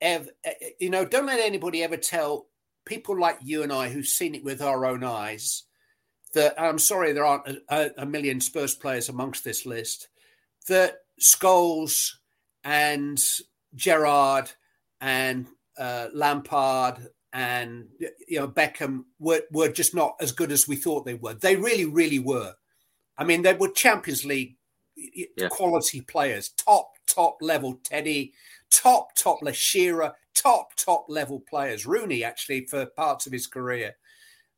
[0.00, 0.28] Ever,
[0.78, 2.46] you know, don't let anybody ever tell
[2.86, 5.64] people like you and I who've seen it with our own eyes
[6.34, 10.08] that I'm sorry there aren't a, a million Spurs players amongst this list.
[10.68, 12.12] That Scholes
[12.62, 13.18] and
[13.74, 14.50] Gerrard
[15.00, 15.46] and
[15.78, 17.86] uh, Lampard and
[18.26, 21.34] you know Beckham were were just not as good as we thought they were.
[21.34, 22.54] They really, really were.
[23.16, 24.56] I mean, they were Champions League
[24.96, 25.48] yeah.
[25.48, 27.80] quality players, top top level.
[27.84, 28.32] Teddy,
[28.70, 31.86] top top Le Shearer, top top level players.
[31.86, 33.96] Rooney actually for parts of his career.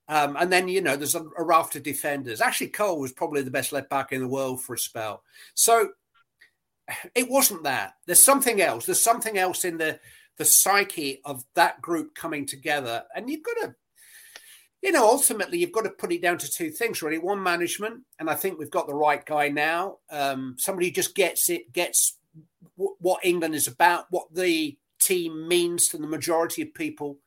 [0.08, 2.40] Um, and then you know there's a, a raft of defenders.
[2.40, 5.22] Actually, Cole was probably the best left back in the world for a spell.
[5.54, 5.90] So
[7.14, 7.94] it wasn't that.
[8.06, 8.86] There's something else.
[8.86, 9.98] There's something else in the
[10.40, 13.04] the psyche of that group coming together.
[13.14, 13.74] And you've got to,
[14.80, 17.18] you know, ultimately you've got to put it down to two things, really.
[17.18, 19.98] One, management, and I think we've got the right guy now.
[20.10, 22.16] Um, somebody who just gets it, gets
[22.78, 27.18] w- what England is about, what the team means to the majority of people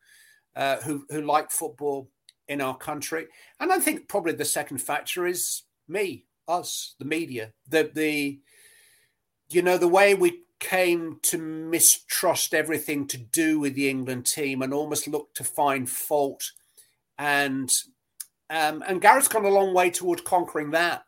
[0.55, 2.09] uh, who who like football
[2.47, 3.27] in our country.
[3.59, 8.39] And I think probably the second factor is me, us, the media, the the
[9.51, 14.61] you know the way we came to mistrust everything to do with the England team
[14.61, 16.51] and almost looked to find fault.
[17.19, 17.69] And
[18.49, 21.03] um, and Gareth's gone a long way towards conquering that.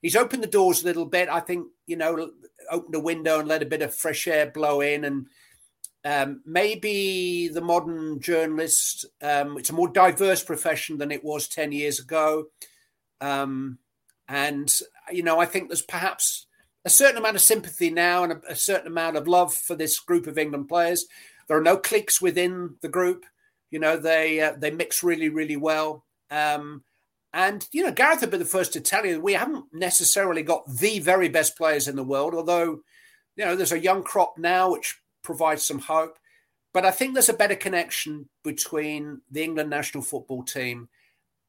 [0.00, 1.28] He's opened the doors a little bit.
[1.28, 2.30] I think you know,
[2.70, 5.26] opened a window and let a bit of fresh air blow in, and
[6.04, 9.06] um, maybe the modern journalist.
[9.20, 12.46] Um, it's a more diverse profession than it was ten years ago,
[13.20, 13.78] um,
[14.28, 14.72] and
[15.10, 16.46] you know, I think there's perhaps
[16.84, 19.98] a certain amount of sympathy now and a, a, certain amount of love for this
[19.98, 21.06] group of England players.
[21.46, 23.26] There are no cliques within the group.
[23.70, 26.04] You know, they uh, they mix really, really well.
[26.30, 26.82] Um,
[27.32, 30.64] and you know, Gareth would be the first to tell you we haven't necessarily got
[30.68, 32.80] the very best players in the world, although
[33.36, 36.18] you know there's a young crop now which provides some hope.
[36.72, 40.88] But I think there's a better connection between the England national football team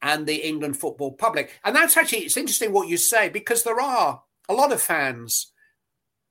[0.01, 1.51] and the England football public.
[1.63, 5.47] And that's actually it's interesting what you say because there are a lot of fans,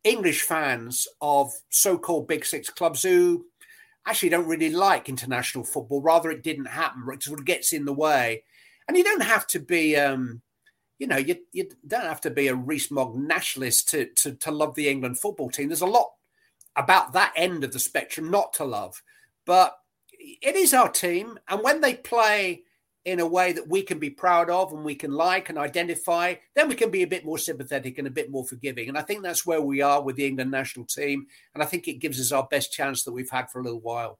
[0.05, 3.46] English fans of so called Big Six clubs who
[4.07, 6.01] actually don't really like international football.
[6.01, 7.03] Rather, it didn't happen.
[7.12, 8.44] It sort of gets in the way.
[8.88, 10.40] And you don't have to be, um,
[10.99, 14.75] you know, you, you don't have to be a Rees-Mogg nationalist to, to, to love
[14.75, 15.68] the England football team.
[15.68, 16.12] There's a lot
[16.77, 19.03] about that end of the spectrum not to love.
[19.44, 19.79] But
[20.12, 21.38] it is our team.
[21.49, 22.64] And when they play
[23.05, 26.35] in a way that we can be proud of and we can like and identify,
[26.55, 28.89] then we can be a bit more sympathetic and a bit more forgiving.
[28.89, 31.27] And I think that's where we are with the England national team.
[31.55, 33.81] And I think it gives us our best chance that we've had for a little
[33.81, 34.19] while.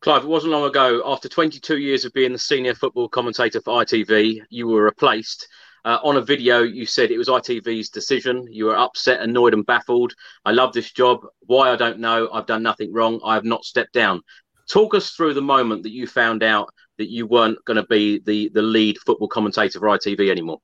[0.00, 3.84] Clive, it wasn't long ago, after 22 years of being the senior football commentator for
[3.84, 5.46] ITV, you were replaced.
[5.84, 8.46] Uh, on a video, you said it was ITV's decision.
[8.50, 10.14] You were upset, annoyed, and baffled.
[10.44, 11.20] I love this job.
[11.46, 12.28] Why, I don't know.
[12.32, 13.20] I've done nothing wrong.
[13.24, 14.22] I have not stepped down.
[14.68, 18.20] Talk us through the moment that you found out that you weren't going to be
[18.20, 20.60] the the lead football commentator for ITV anymore.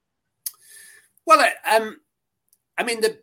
[1.27, 1.99] Well, um,
[2.77, 3.19] I mean the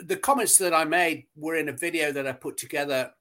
[0.00, 3.12] the comments that I made were in a video that I put together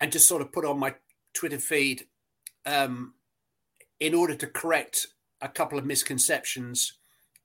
[0.00, 0.94] and just sort of put on my
[1.34, 2.06] Twitter feed
[2.66, 3.14] um,
[4.00, 5.06] in order to correct
[5.40, 6.98] a couple of misconceptions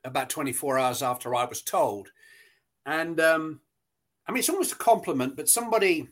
[0.03, 2.09] about 24 hours after I was told.
[2.85, 3.61] And um,
[4.27, 6.07] I mean, it's almost a compliment, but somebody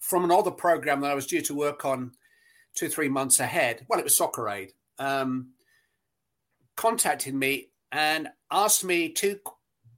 [0.00, 2.12] from another program that I was due to work on
[2.74, 3.84] two, three months ahead.
[3.88, 4.72] Well, it was Soccer Aid.
[4.98, 5.50] Um,
[6.76, 9.38] contacted me and asked me two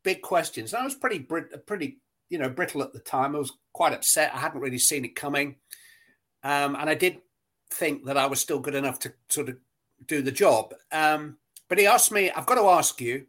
[0.03, 0.73] big questions.
[0.73, 3.35] And I was pretty, pretty, you know, brittle at the time.
[3.35, 4.33] I was quite upset.
[4.35, 5.57] I hadn't really seen it coming,
[6.43, 7.19] um, and I did
[7.71, 9.57] think that I was still good enough to sort of
[10.07, 10.75] do the job.
[10.91, 13.27] Um, but he asked me, "I've got to ask you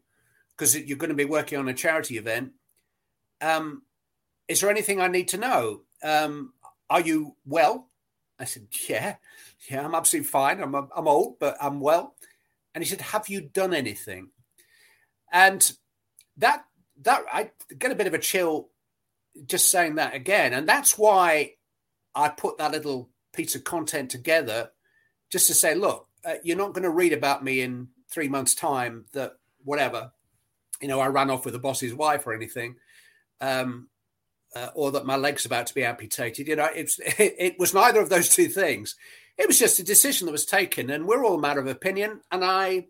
[0.62, 2.52] because you're going to be working on a charity event.
[3.42, 3.82] Um,
[4.48, 5.82] is there anything I need to know?
[6.04, 6.54] Um,
[6.92, 7.90] are you well?
[8.38, 9.16] I said, Yeah,
[9.70, 10.62] yeah, I'm absolutely fine.
[10.62, 12.16] I'm, I'm old, but I'm well.
[12.76, 14.30] And he said, Have you done anything?
[15.32, 15.72] And
[16.38, 16.66] that,
[17.04, 18.70] that, I get a bit of a chill
[19.46, 20.54] just saying that again.
[20.54, 21.54] And that's why
[22.14, 24.72] I put that little piece of content together
[25.30, 28.54] just to say, look, uh, you're not going to read about me in three months'
[28.54, 30.12] time that whatever,
[30.82, 32.76] you know, I ran off with the boss's wife or anything.
[33.40, 33.88] Um,
[34.56, 36.48] uh, or that my leg's about to be amputated.
[36.48, 38.96] You know, it, it, was neither of those two things.
[39.38, 42.22] It was just a decision that was taken, and we're all a matter of opinion.
[42.32, 42.86] And I,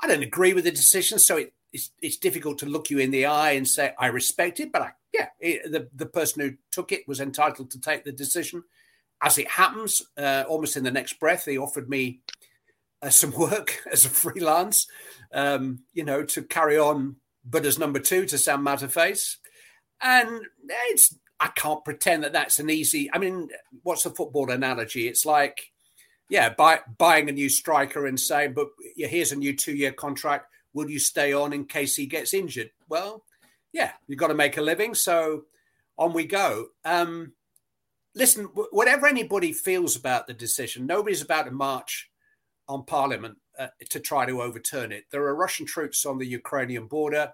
[0.00, 3.10] I don't agree with the decision, so it, it's it's difficult to look you in
[3.10, 4.72] the eye and say I respect it.
[4.72, 8.12] But I, yeah, it, the the person who took it was entitled to take the
[8.12, 8.62] decision.
[9.20, 12.20] As it happens, uh, almost in the next breath, he offered me
[13.02, 14.86] uh, some work as a freelance,
[15.34, 19.36] um, you know, to carry on, but as number two to Sam Matterface.
[20.02, 20.42] And
[20.90, 23.48] it's, I can't pretend that that's an easy, I mean,
[23.82, 25.08] what's the football analogy?
[25.08, 25.70] It's like,
[26.28, 30.46] yeah, buy, buying a new striker and saying, but here's a new two year contract.
[30.74, 32.70] Will you stay on in case he gets injured?
[32.88, 33.24] Well,
[33.72, 34.94] yeah, you've got to make a living.
[34.94, 35.44] So
[35.96, 36.66] on we go.
[36.84, 37.32] Um,
[38.14, 42.10] listen, whatever anybody feels about the decision, nobody's about to march
[42.68, 45.04] on Parliament uh, to try to overturn it.
[45.10, 47.32] There are Russian troops on the Ukrainian border.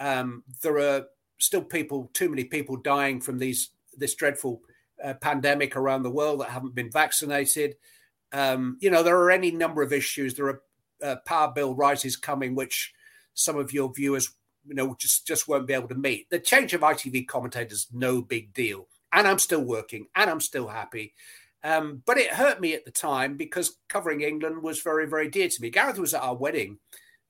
[0.00, 1.06] Um, there are
[1.42, 4.62] still people, too many people dying from these this dreadful
[5.02, 7.76] uh, pandemic around the world that haven't been vaccinated.
[8.32, 10.34] Um, you know, there are any number of issues.
[10.34, 10.62] There are
[11.02, 12.94] uh, power bill rises coming, which
[13.34, 14.32] some of your viewers,
[14.66, 16.30] you know, just just won't be able to meet.
[16.30, 20.68] The change of ITV commentators, no big deal, and I'm still working, and I'm still
[20.68, 21.14] happy.
[21.64, 25.48] Um, but it hurt me at the time because covering England was very, very dear
[25.48, 25.70] to me.
[25.70, 26.78] Gareth was at our wedding.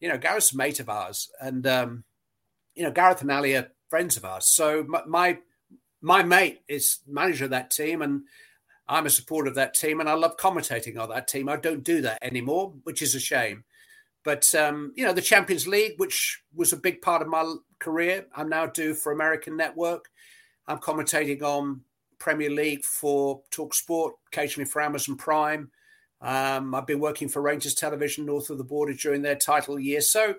[0.01, 2.05] You know, Gareth's a mate of ours, and um,
[2.75, 4.46] you know, Gareth and Ali are friends of ours.
[4.46, 5.37] So my,
[6.00, 8.22] my mate is manager of that team, and
[8.88, 11.46] I'm a supporter of that team, and I love commentating on that team.
[11.46, 13.64] I don't do that anymore, which is a shame.
[14.24, 18.24] But um, you know, the Champions League, which was a big part of my career,
[18.35, 20.07] I'm now do for American Network.
[20.66, 21.83] I'm commentating on
[22.18, 25.70] Premier League for Talksport, occasionally for Amazon Prime.
[26.22, 30.00] Um, I've been working for Rangers Television north of the border during their title year.
[30.00, 30.37] So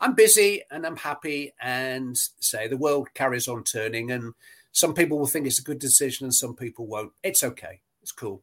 [0.00, 1.52] I'm busy and I'm happy.
[1.60, 4.10] And say the world carries on turning.
[4.10, 4.34] And
[4.72, 7.12] some people will think it's a good decision and some people won't.
[7.22, 7.80] It's okay.
[8.02, 8.42] It's cool.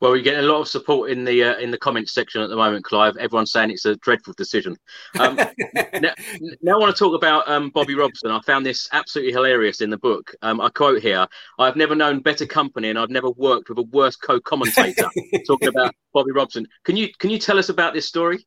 [0.00, 2.50] Well, you're getting a lot of support in the uh, in the comments section at
[2.50, 3.16] the moment, Clive.
[3.16, 4.76] Everyone's saying it's a dreadful decision.
[5.18, 5.36] Um,
[6.00, 6.14] now,
[6.62, 8.30] now, I want to talk about um, Bobby Robson.
[8.30, 10.34] I found this absolutely hilarious in the book.
[10.42, 11.26] Um, I quote here:
[11.58, 15.08] "I've never known better company, and I've never worked with a worse co-commentator."
[15.46, 16.66] talking about Bobby Robson.
[16.84, 18.46] Can you can you tell us about this story?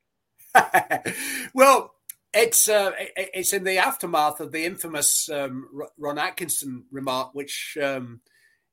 [1.54, 1.94] well,
[2.34, 5.68] it's uh, it's in the aftermath of the infamous um,
[5.98, 8.22] Ron Atkinson remark, which um,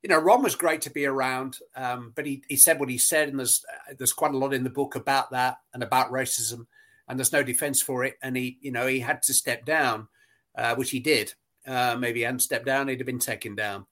[0.03, 2.99] you know, Ron was great to be around, um, but he, he said what he
[2.99, 6.13] said, and there's uh, there's quite a lot in the book about that and about
[6.13, 6.67] racism,
[7.09, 8.17] and there's no defense for it.
[8.23, 10.09] And he, you know, he had to step down,
[10.57, 11.35] uh, which he did.
[11.67, 13.87] Uh, maybe he hadn't stepped down, he'd have been taken down.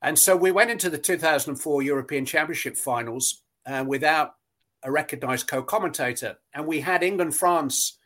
[0.00, 4.36] And so we went into the 2004 European Championship finals uh, without
[4.84, 7.97] a recognised co-commentator, and we had England France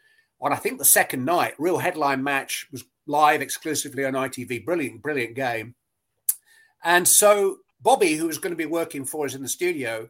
[0.42, 1.54] on I think the second night.
[1.58, 4.64] Real headline match was live exclusively on ITV.
[4.64, 5.74] Brilliant, brilliant game.
[6.84, 10.08] And so Bobby, who was going to be working for us in the studio,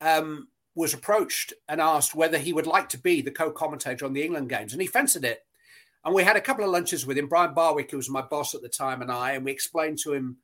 [0.00, 4.22] um, was approached and asked whether he would like to be the co-commentator on the
[4.22, 5.44] England games, and he fancied it.
[6.04, 7.26] And we had a couple of lunches with him.
[7.26, 10.12] Brian Barwick, who was my boss at the time, and I, and we explained to
[10.12, 10.36] him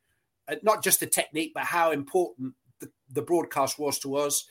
[0.49, 4.45] uh, not just the technique, but how important the, the broadcast was to us.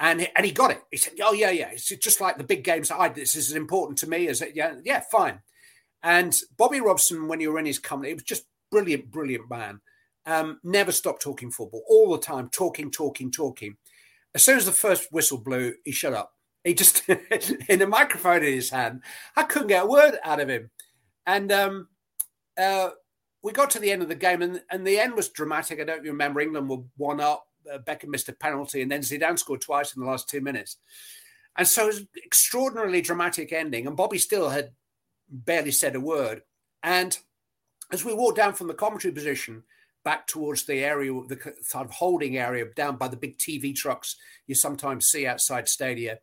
[0.00, 0.82] And, and he got it.
[0.90, 1.68] He said, "Oh yeah, yeah.
[1.72, 2.90] It's just like the big games.
[2.90, 4.56] I this is as important to me as it.
[4.56, 5.40] Yeah, yeah, fine."
[6.02, 9.80] And Bobby Robson, when you were in his company, it was just brilliant, brilliant man
[10.26, 13.76] um, never stopped talking football all the time, talking, talking, talking.
[14.34, 16.32] As soon as the first whistle blew, he shut up.
[16.64, 17.02] He just,
[17.68, 19.02] in a microphone in his hand,
[19.36, 20.70] I couldn't get a word out of him.
[21.26, 21.88] And um,
[22.58, 22.90] uh,
[23.42, 25.80] we got to the end of the game, and, and the end was dramatic.
[25.80, 26.40] I don't remember.
[26.40, 27.44] England were one up.
[27.72, 30.76] Uh, Beckham missed a penalty, and then Zidane scored twice in the last two minutes.
[31.56, 33.86] And so it was extraordinarily dramatic ending.
[33.86, 34.70] And Bobby still had
[35.28, 36.42] barely said a word.
[36.82, 37.16] And
[37.92, 39.64] as we walked down from the commentary position,
[40.04, 44.16] back towards the area, the sort of holding area down by the big TV trucks
[44.46, 46.20] you sometimes see outside stadia.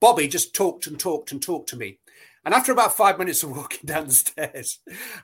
[0.00, 1.98] Bobby just talked and talked and talked to me.
[2.44, 4.78] And after about five minutes of walking down the stairs,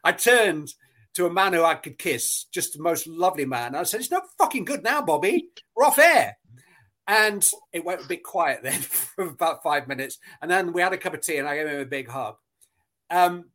[0.04, 0.74] I turned
[1.16, 3.74] to a man who I could kiss, just the most lovely man.
[3.74, 5.48] I said, It's not fucking good now, Bobby.
[5.74, 6.36] We're off air.
[7.08, 10.18] And it went a bit quiet then for about five minutes.
[10.40, 12.36] And then we had a cup of tea and I gave him a big hug.
[13.10, 13.46] Um,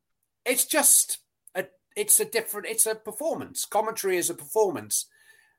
[0.45, 1.19] it's just
[1.95, 5.07] it's a different it's a performance commentary is a performance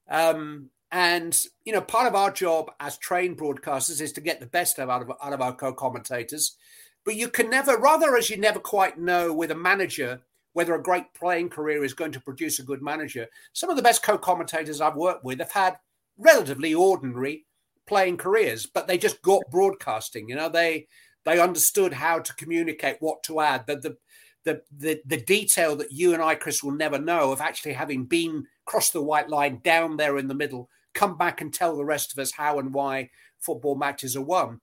[0.09, 4.47] um, and you know part of our job as trained broadcasters is to get the
[4.47, 6.57] best out of out of our co-commentators
[7.05, 10.21] but you can never rather as you never quite know with a manager
[10.53, 13.27] whether a great playing career is going to produce a good manager.
[13.53, 15.79] Some of the best co-commentators i've worked with have had
[16.19, 17.47] relatively ordinary
[17.87, 20.49] playing careers but they just got broadcasting you know?
[20.49, 20.87] They
[21.25, 23.67] they understood how to communicate what to add.
[23.67, 23.97] The, the
[24.45, 28.05] the, the the detail that you and I, Chris, will never know of actually having
[28.05, 31.85] been cross the white line down there in the middle, come back and tell the
[31.85, 34.61] rest of us how and why football matches are won.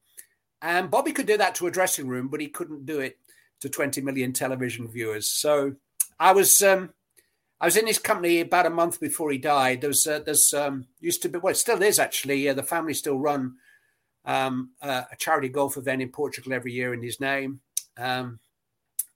[0.62, 3.18] And Bobby could do that to a dressing room, but he couldn't do it
[3.62, 5.28] to 20 million television viewers.
[5.28, 5.76] So
[6.20, 6.94] I was um,
[7.62, 9.82] I was in his company about a month before he died.
[9.82, 12.48] There was uh, there's um, used to be well, it still is actually.
[12.48, 13.56] Uh, the family still run
[14.26, 17.62] um, uh, a charity golf event in Portugal every year in his name.
[17.98, 18.40] Um,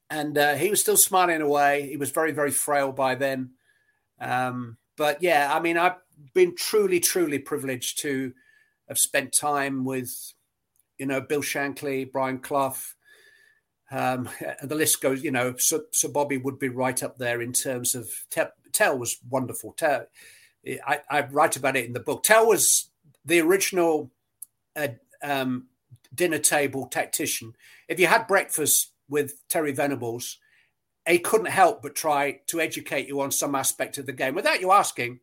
[0.10, 1.88] and uh, he was still smiling away.
[1.88, 3.52] He was very, very frail by then.
[4.20, 5.96] Um, but yeah, I mean, I've
[6.34, 8.34] been truly, truly privileged to
[8.88, 10.14] have spent time with,
[10.98, 12.76] you know, Bill Shankly, Brian Clough.
[13.94, 14.28] Um,
[14.60, 17.94] and the list goes, you know, Sir, Bobby would be right up there in terms
[17.94, 19.74] of Tel, Tel was wonderful.
[19.74, 20.08] Tel,
[20.66, 22.24] I, I, write about it in the book.
[22.24, 22.90] Tel was
[23.24, 24.10] the original
[24.76, 24.88] uh,
[25.22, 25.68] um,
[26.14, 27.54] dinner table tactician.
[27.88, 30.40] If you had breakfast with Terry Venables,
[31.08, 34.60] he couldn't help but try to educate you on some aspect of the game without
[34.60, 35.20] you asking.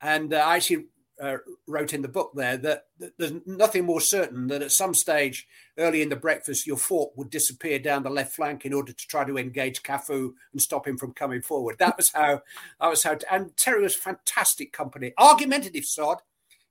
[0.00, 0.86] And uh, I actually
[1.20, 1.36] uh,
[1.66, 5.46] wrote in the book there that, that, there's nothing more certain that at some stage
[5.78, 9.06] early in the breakfast, your fork would disappear down the left flank in order to
[9.06, 11.76] try to engage Cafu and stop him from coming forward.
[11.78, 12.42] That was how
[12.80, 13.16] I was how.
[13.30, 16.18] And Terry was fantastic company, argumentative sod.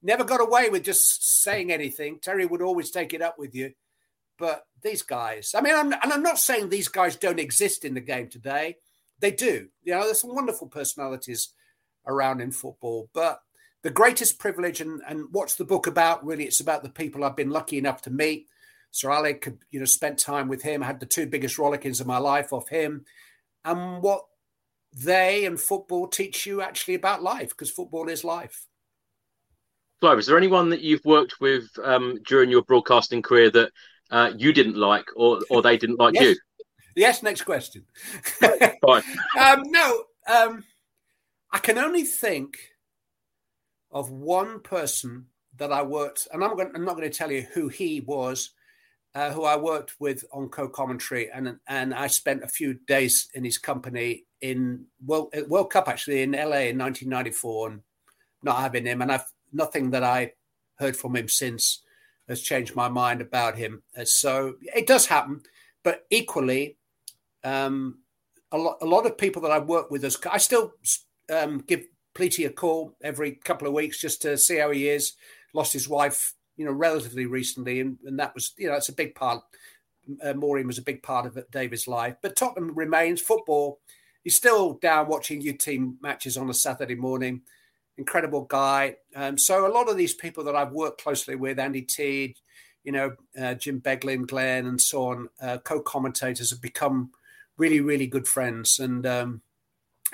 [0.01, 2.19] Never got away with just saying anything.
[2.19, 3.71] Terry would always take it up with you.
[4.37, 7.93] But these guys, I mean, I'm, and I'm not saying these guys don't exist in
[7.93, 8.75] the game today.
[9.19, 9.69] They do.
[9.83, 11.49] You know, there's some wonderful personalities
[12.05, 13.09] around in football.
[13.13, 13.39] But
[13.83, 16.25] the greatest privilege, and, and what's the book about?
[16.25, 18.47] Really, it's about the people I've been lucky enough to meet.
[18.91, 20.81] Sir Alec, you know, spent time with him.
[20.81, 23.05] I had the two biggest rollickings of my life off him,
[23.65, 24.25] and what
[24.95, 28.67] they and football teach you actually about life, because football is life.
[29.99, 33.71] Clive, is there anyone that you've worked with um, during your broadcasting career that
[34.11, 36.23] uh, you didn't like or, or they didn't like yes.
[36.23, 36.35] you?
[36.95, 37.85] Yes, next question.
[38.39, 39.03] Fine.
[39.39, 40.63] um, no, um,
[41.51, 42.57] I can only think
[43.93, 45.27] of one person
[45.57, 48.49] that I worked, and I'm, going, I'm not going to tell you who he was,
[49.15, 53.45] uh, who I worked with on co-commentary, and and I spent a few days in
[53.45, 57.81] his company in World, World Cup actually in LA in 1994, and
[58.41, 60.33] not having him, and I've nothing that I
[60.79, 61.83] heard from him since
[62.27, 63.83] has changed my mind about him.
[63.95, 65.41] Uh, so it does happen,
[65.83, 66.77] but equally,
[67.43, 67.99] um,
[68.51, 70.73] a lot a lot of people that I work with, as I still
[71.31, 71.85] um, give
[72.15, 75.13] Pleaty a call every couple of weeks just to see how he is.
[75.53, 78.93] Lost his wife, you know, relatively recently, and, and that was you know it's a
[78.93, 79.43] big part.
[80.21, 83.79] Uh, Maureen was a big part of David's life, but Tottenham remains football.
[84.23, 87.41] He's still down watching U team matches on a Saturday morning
[87.97, 88.95] incredible guy.
[89.15, 92.37] Um, so a lot of these people that I've worked closely with, Andy Teed,
[92.83, 97.11] you know, uh, Jim Beglin, Glenn, and so on, uh, co-commentators have become
[97.57, 98.79] really, really good friends.
[98.79, 99.41] And um,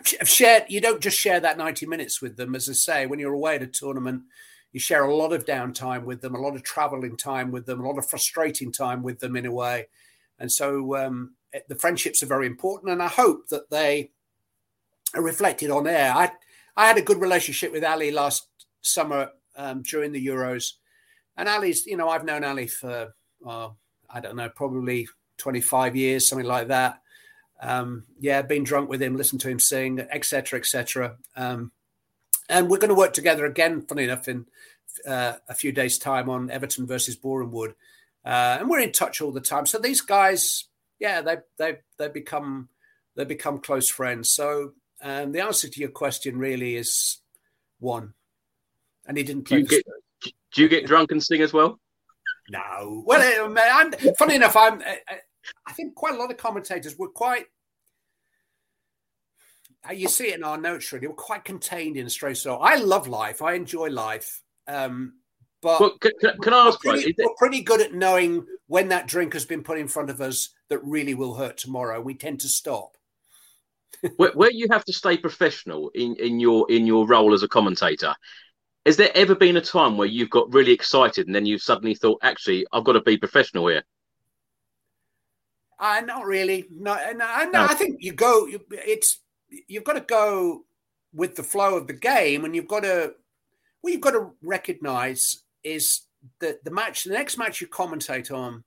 [0.03, 0.65] I've.
[0.69, 3.05] You don't just share that ninety minutes with them, as I say.
[3.05, 4.23] When you're away at a tournament,
[4.71, 7.79] you share a lot of downtime with them, a lot of traveling time with them,
[7.79, 9.87] a lot of frustrating time with them in a way.
[10.39, 11.33] And so um,
[11.67, 14.11] the friendships are very important, and I hope that they
[15.15, 16.13] are reflected on air.
[16.15, 16.31] I
[16.77, 18.47] I had a good relationship with Ali last
[18.81, 20.73] summer um, during the Euros,
[21.35, 23.13] and Ali's, you know, I've known Ali for
[23.45, 23.69] uh,
[24.09, 27.01] I don't know, probably 25 years, something like that.
[27.61, 31.17] Um, yeah, been drunk with him, listened to him sing, etc., etc.
[31.35, 31.71] Um,
[32.47, 33.81] and we're going to work together again.
[33.81, 34.45] Funny enough, in
[35.05, 37.75] uh, a few days' time on Everton versus Boreham Wood,
[38.25, 39.65] uh, and we're in touch all the time.
[39.65, 40.65] So these guys,
[40.99, 42.69] yeah, they they they become
[43.15, 44.31] they become close friends.
[44.31, 47.17] So and the answer to your question really is
[47.79, 48.13] one.
[49.05, 49.63] And he didn't play.
[49.63, 51.79] Do you, get, do you get drunk and sing as well?
[52.49, 53.03] No.
[53.05, 54.81] Well, I'm, funny enough, I'm.
[55.65, 57.45] I, think quite a lot of commentators were quite.
[59.87, 61.07] Uh, you see it in our notes, really.
[61.07, 62.37] We're quite contained in straight.
[62.37, 63.41] So I love life.
[63.41, 64.41] I enjoy life.
[64.67, 65.13] Um,
[65.61, 66.11] but well, can,
[66.41, 69.63] can, I ask, we're pretty, we're pretty good at knowing when that drink has been
[69.63, 71.99] put in front of us that really will hurt tomorrow.
[71.99, 72.95] We tend to stop
[74.17, 77.47] where, where you have to stay professional in, in your in your role as a
[77.47, 78.13] commentator,
[78.85, 81.95] has there ever been a time where you've got really excited and then you suddenly
[81.95, 83.83] thought, actually, I've got to be professional here?
[85.79, 86.65] Uh, not really.
[86.69, 88.47] No, no, no, I think you go.
[88.71, 89.19] It's
[89.67, 90.65] you've got to go
[91.13, 93.13] with the flow of the game, and you've got to.
[93.81, 96.01] What you've got to recognise is
[96.39, 98.65] that the match, the next match you commentate on,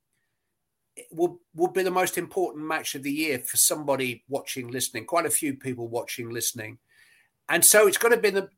[1.11, 5.05] will will be the most important match of the year for somebody watching, listening.
[5.05, 6.79] Quite a few people watching, listening,
[7.51, 8.49] and so it's got to be the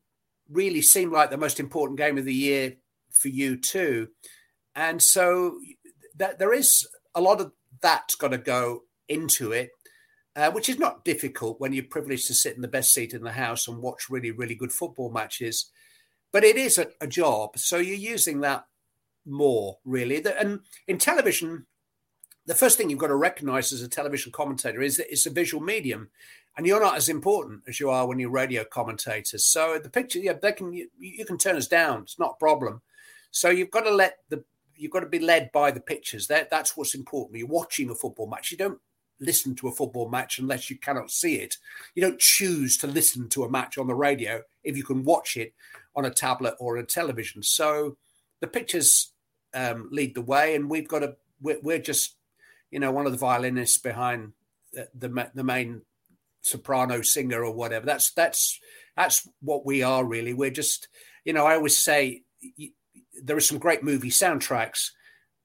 [0.49, 2.75] really seem like the most important game of the year
[3.11, 4.07] for you too.
[4.75, 5.59] And so
[6.17, 7.51] that there is a lot of
[7.85, 9.69] that's got to go into it,
[10.35, 13.21] uh, which is not difficult when you're privileged to sit in the best seat in
[13.21, 15.69] the house and watch really, really good football matches.
[16.31, 18.65] But it is a, a job, so you're using that
[19.23, 20.25] more really.
[20.25, 21.67] And in television,
[22.47, 25.29] the first thing you've got to recognize as a television commentator is that it's a
[25.29, 26.09] visual medium
[26.57, 29.45] and you're not as important as you are when you're radio commentators.
[29.45, 32.01] So the picture, yeah, they can you, you, can turn us down.
[32.01, 32.81] It's not a problem.
[33.29, 34.43] So you've got to let the
[34.75, 36.27] you've got to be led by the pictures.
[36.27, 37.37] That that's what's important.
[37.37, 38.51] You're watching a football match.
[38.51, 38.79] You don't
[39.19, 41.57] listen to a football match unless you cannot see it.
[41.93, 45.37] You don't choose to listen to a match on the radio if you can watch
[45.37, 45.53] it
[45.95, 47.41] on a tablet or a television.
[47.41, 47.97] So
[48.41, 49.13] the pictures
[49.53, 51.15] um, lead the way, and we've got to.
[51.41, 52.15] We're, we're, just,
[52.71, 54.33] you know, one of the violinists behind
[54.73, 55.81] the, the the main
[56.41, 57.85] soprano singer or whatever.
[57.85, 58.59] That's that's
[58.95, 60.33] that's what we are really.
[60.33, 60.87] We're just,
[61.23, 62.23] you know, I always say
[63.23, 64.91] there are some great movie soundtracks,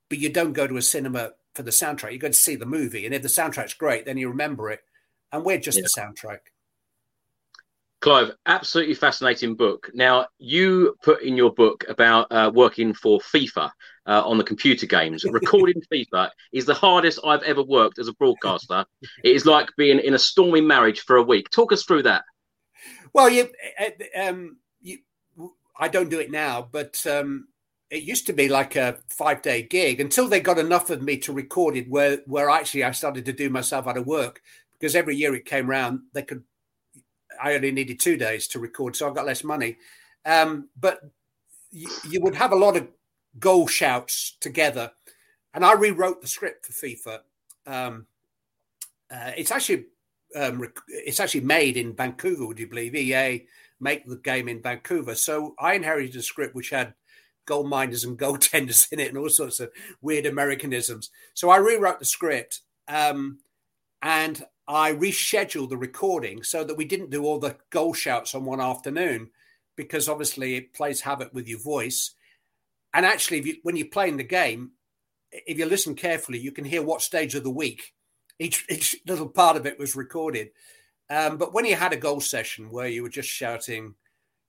[0.08, 2.12] but you don't go to a cinema for the soundtrack.
[2.12, 4.80] You go to see the movie, and if the soundtrack's great, then you remember it.
[5.32, 5.84] And we're just yeah.
[5.84, 6.38] the soundtrack.
[8.00, 9.90] Clive, absolutely fascinating book.
[9.92, 13.70] Now, you put in your book about uh, working for FIFA
[14.06, 15.24] uh, on the computer games.
[15.30, 18.86] Recording FIFA is the hardest I've ever worked as a broadcaster.
[19.22, 21.50] it is like being in a stormy marriage for a week.
[21.50, 22.24] Talk us through that.
[23.12, 25.00] Well, you, uh, um, you
[25.78, 27.48] I don't do it now, but um,
[27.91, 31.16] it used to be like a five day gig until they got enough of me
[31.18, 34.43] to record it where where actually I started to do myself out of work.
[34.78, 36.45] Because every year it came round they could
[37.43, 39.76] I only needed two days to record so I got less money.
[40.24, 41.01] Um, but
[41.70, 42.88] you, you, would have a lot of
[43.38, 44.93] goal shouts together.
[45.55, 47.20] And I rewrote the script for FIFA.
[47.66, 48.07] Um,
[49.11, 49.86] uh, it's actually
[50.36, 52.95] um, it's actually made in Vancouver would you believe?
[52.95, 53.47] EA
[53.80, 55.14] make the game in Vancouver.
[55.14, 56.95] So I inherited a script which had
[57.51, 61.11] gold miners and goaltenders in it and all sorts of weird Americanisms.
[61.34, 63.40] So I rewrote the script um,
[64.01, 68.44] and I rescheduled the recording so that we didn't do all the goal shouts on
[68.44, 69.30] one afternoon
[69.76, 72.14] because obviously it plays havoc with your voice.
[72.94, 74.72] And actually, you, when you're playing the game,
[75.32, 77.94] if you listen carefully, you can hear what stage of the week
[78.38, 80.51] each, each little part of it was recorded.
[81.09, 83.96] Um, but when you had a goal session where you were just shouting,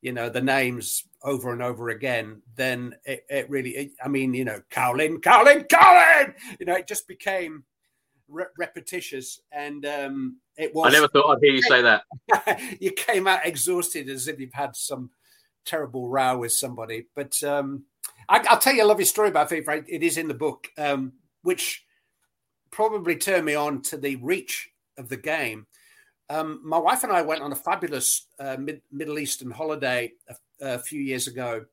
[0.02, 4.34] you know, the names over and over again, then it, it really, it, I mean,
[4.34, 7.64] you know, Cowlin, Cowlin, Cowlin, you know, it just became
[8.28, 9.40] re- repetitious.
[9.52, 10.92] And um, it was.
[10.92, 12.04] I never thought I'd hear you say that.
[12.80, 15.12] you came out exhausted as if you've had some
[15.66, 17.08] terrible row with somebody.
[17.16, 17.84] But um,
[18.28, 19.86] I, will tell you a lovely story about FIFA.
[19.88, 21.86] It is in the book, um, which
[22.72, 25.68] probably turned me on to the reach of the game.
[26.32, 30.14] Um, my wife and I went on a fabulous uh, mid- Middle Eastern holiday
[30.62, 31.66] a, few years ago,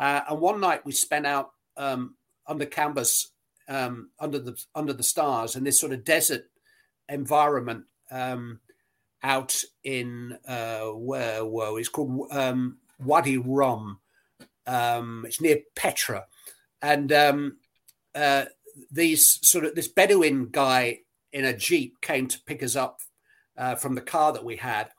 [0.00, 3.30] uh, and one night we spent out um, under canvas,
[3.68, 6.50] um, under the under the stars, in this sort of desert
[7.08, 8.58] environment um,
[9.22, 14.00] out in uh, where were It's called um, Wadi Rum.
[14.66, 16.26] Um, it's near Petra,
[16.82, 18.44] and uh,
[18.90, 20.98] these sort of this Bedouin guy
[21.32, 22.98] in a jeep came to pick us up
[23.56, 24.90] uh, from the car that we had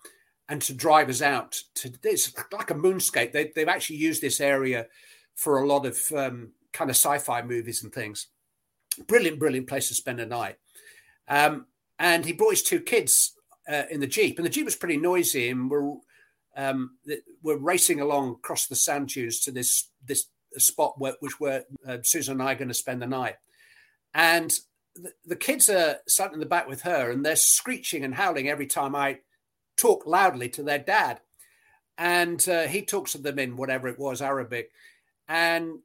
[0.50, 3.32] and to drive us out to this like a moonscape.
[3.32, 4.88] They, have actually used this area
[5.36, 8.28] for a lot of um, kind of sci-fi movies and things.
[9.08, 10.58] Brilliant, brilliant place to spend a night.
[11.28, 11.68] Um,
[12.00, 13.34] and he brought his two kids
[13.72, 15.94] uh, in the jeep, and the jeep was pretty noisy, and we're
[16.58, 16.98] um,
[17.42, 20.26] we're racing along across the sand dunes to this this
[20.58, 23.36] spot where, which where uh, Susan and I are going to spend the night.
[24.14, 24.52] And
[25.26, 28.68] the, kids are sat in the back with her and they're screeching and howling every
[28.68, 29.20] time I
[29.78, 31.22] talk loudly to their dad.
[31.98, 34.72] And uh, he talks to them in whatever it was, Arabic.
[35.28, 35.80] And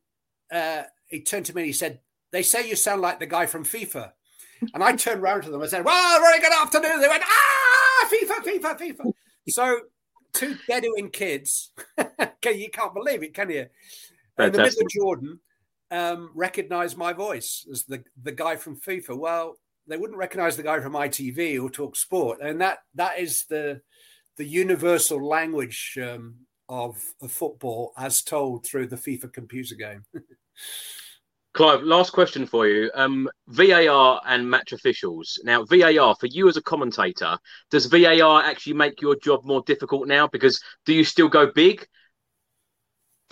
[0.53, 2.01] uh, he turned to me and he said,
[2.33, 4.13] They say you sound like the guy from FIFA.
[4.73, 7.01] And I turned around to them and said, Well, very good afternoon.
[7.01, 9.13] They went, Ah, FIFA, FIFA, FIFA.
[9.49, 9.81] So
[10.33, 13.67] two Bedouin kids, okay, you can't believe it, can you?
[14.37, 14.47] Fantastic.
[14.47, 15.41] In the middle of Jordan,
[15.91, 19.17] um, recognize my voice as the the guy from FIFA.
[19.19, 19.57] Well,
[19.87, 23.81] they wouldn't recognize the guy from ITV or Talk Sport, and that that is the
[24.37, 26.37] the universal language um,
[26.69, 30.05] of, of football as told through the FIFA computer game.
[31.55, 32.91] Clive, last question for you.
[32.95, 35.41] Um, VAR and match officials.
[35.43, 37.39] Now, VAR, for you as a commentator,
[37.71, 40.29] does VAR actually make your job more difficult now?
[40.29, 41.87] Because do you still go big?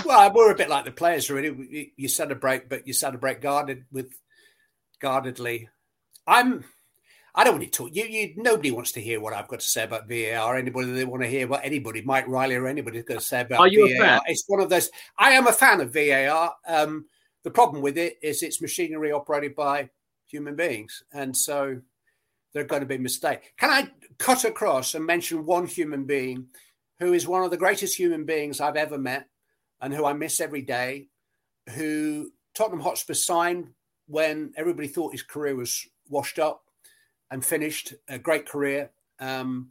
[0.04, 1.92] Well, we're a bit like the players, really.
[1.96, 4.12] You celebrate, but you celebrate guarded with
[5.00, 5.68] guardedly.
[6.26, 6.64] I'm.
[7.36, 7.90] I don't want to talk.
[7.92, 10.56] You, you, nobody wants to hear what I've got to say about VAR.
[10.56, 13.58] Anybody they want to hear what anybody, Mike Riley or anybody's going to say about
[13.58, 14.04] Are you VAR.
[14.04, 14.20] A fan?
[14.26, 14.88] It's one of those.
[15.18, 16.54] I am a fan of VAR.
[16.66, 17.06] Um,
[17.42, 19.90] the problem with it is it's machinery operated by
[20.26, 21.80] human beings, and so
[22.52, 23.46] there are going to be mistakes.
[23.58, 26.46] Can I cut across and mention one human being
[27.00, 29.28] who is one of the greatest human beings I've ever met?
[29.80, 31.08] And who I miss every day,
[31.70, 33.70] who Tottenham Hotspur signed
[34.06, 36.64] when everybody thought his career was washed up
[37.30, 37.94] and finished.
[38.08, 38.90] A great career.
[39.20, 39.70] Um,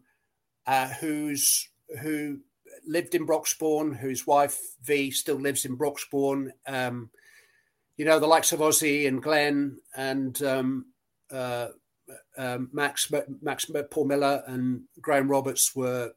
[0.66, 1.70] uh, who's
[2.02, 2.40] who
[2.86, 6.52] lived in Broxbourne, whose wife V still lives in Broxbourne.
[6.68, 7.10] Um,
[7.98, 10.86] you know, the likes of Ozzy and Glenn and um,
[11.32, 11.68] uh,
[12.38, 16.14] um, Max, Max, Paul Miller and Graham Roberts were,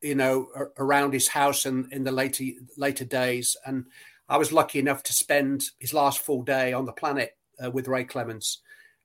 [0.00, 0.48] you know,
[0.78, 2.44] around his house and in the later
[2.76, 3.56] later days.
[3.64, 3.86] And
[4.28, 7.88] I was lucky enough to spend his last full day on the planet uh, with
[7.88, 8.58] Ray Clemence.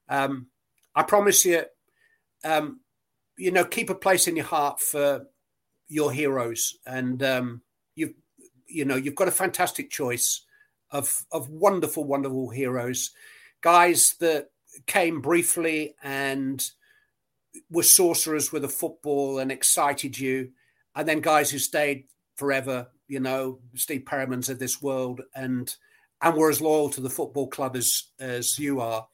[0.09, 0.47] Um,
[0.95, 1.63] I promise you,
[2.43, 2.81] um,
[3.37, 5.27] you know, keep a place in your heart for
[5.87, 7.61] your heroes, and um,
[7.95, 8.13] you've,
[8.67, 10.45] you know, you've got a fantastic choice
[10.91, 13.11] of of wonderful, wonderful heroes,
[13.61, 14.49] guys that
[14.85, 16.69] came briefly and
[17.69, 20.51] were sorcerers with a football and excited you,
[20.95, 22.87] and then guys who stayed forever.
[23.07, 25.73] You know, Steve Perrymans of this world, and
[26.21, 29.07] and were as loyal to the football club as as you are.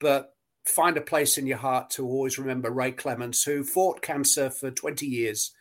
[0.00, 0.34] But
[0.66, 4.70] find a place in your heart to always remember Ray Clemence, who fought cancer for
[4.70, 5.52] 20 years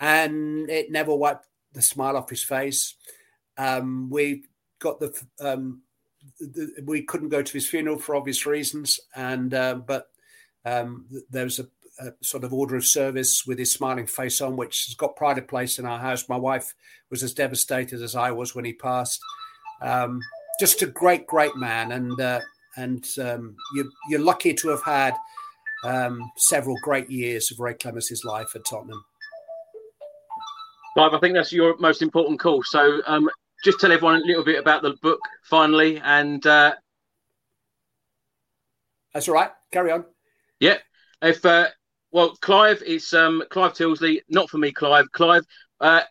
[0.00, 2.94] and it never wiped the smile off his face.
[3.56, 4.44] Um, we
[4.78, 5.82] got the, um,
[6.38, 10.08] the, we couldn't go to his funeral for obvious reasons, and uh, but
[10.64, 11.68] um, there was a,
[11.98, 15.38] a, sort of order of service with his smiling face on, which has got pride
[15.38, 16.28] of place in our house.
[16.28, 16.74] My wife
[17.10, 19.20] was as devastated as I was when he passed.
[19.82, 20.20] Um,
[20.58, 22.40] just a great, great man, and uh,
[22.76, 25.14] and um, you, you're lucky to have had
[25.84, 29.04] um, several great years of Ray Clemence's life at Tottenham.
[30.94, 32.62] Clive, I think that's your most important call.
[32.62, 33.28] So um,
[33.64, 36.74] just tell everyone a little bit about the book finally, and uh...
[39.12, 39.50] that's all right.
[39.72, 40.04] Carry on.
[40.58, 40.78] Yeah.
[41.22, 41.68] If uh,
[42.12, 44.20] well, Clive, it's um, Clive Tyldesley.
[44.28, 45.10] Not for me, Clive.
[45.12, 45.44] Clive,
[45.80, 46.02] uh,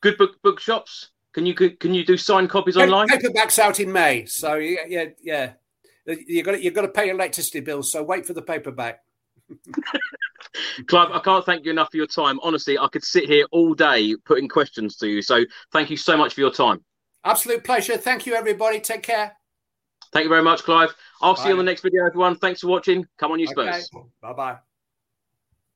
[0.00, 1.10] good book bookshops.
[1.32, 3.08] Can you can you do signed copies online?
[3.08, 5.52] Paperbacks out in May, so yeah, yeah, yeah.
[6.06, 9.00] You got you got to pay your electricity bills, so wait for the paperback.
[10.88, 12.40] Clive, I can't thank you enough for your time.
[12.42, 15.22] Honestly, I could sit here all day putting questions to you.
[15.22, 16.84] So thank you so much for your time.
[17.24, 17.96] Absolute pleasure.
[17.96, 18.80] Thank you, everybody.
[18.80, 19.36] Take care.
[20.12, 20.94] Thank you very much, Clive.
[21.20, 21.42] I'll Bye.
[21.42, 22.36] see you on the next video, everyone.
[22.36, 23.06] Thanks for watching.
[23.18, 23.90] Come on, you Spurs.
[24.20, 24.56] Bye bye.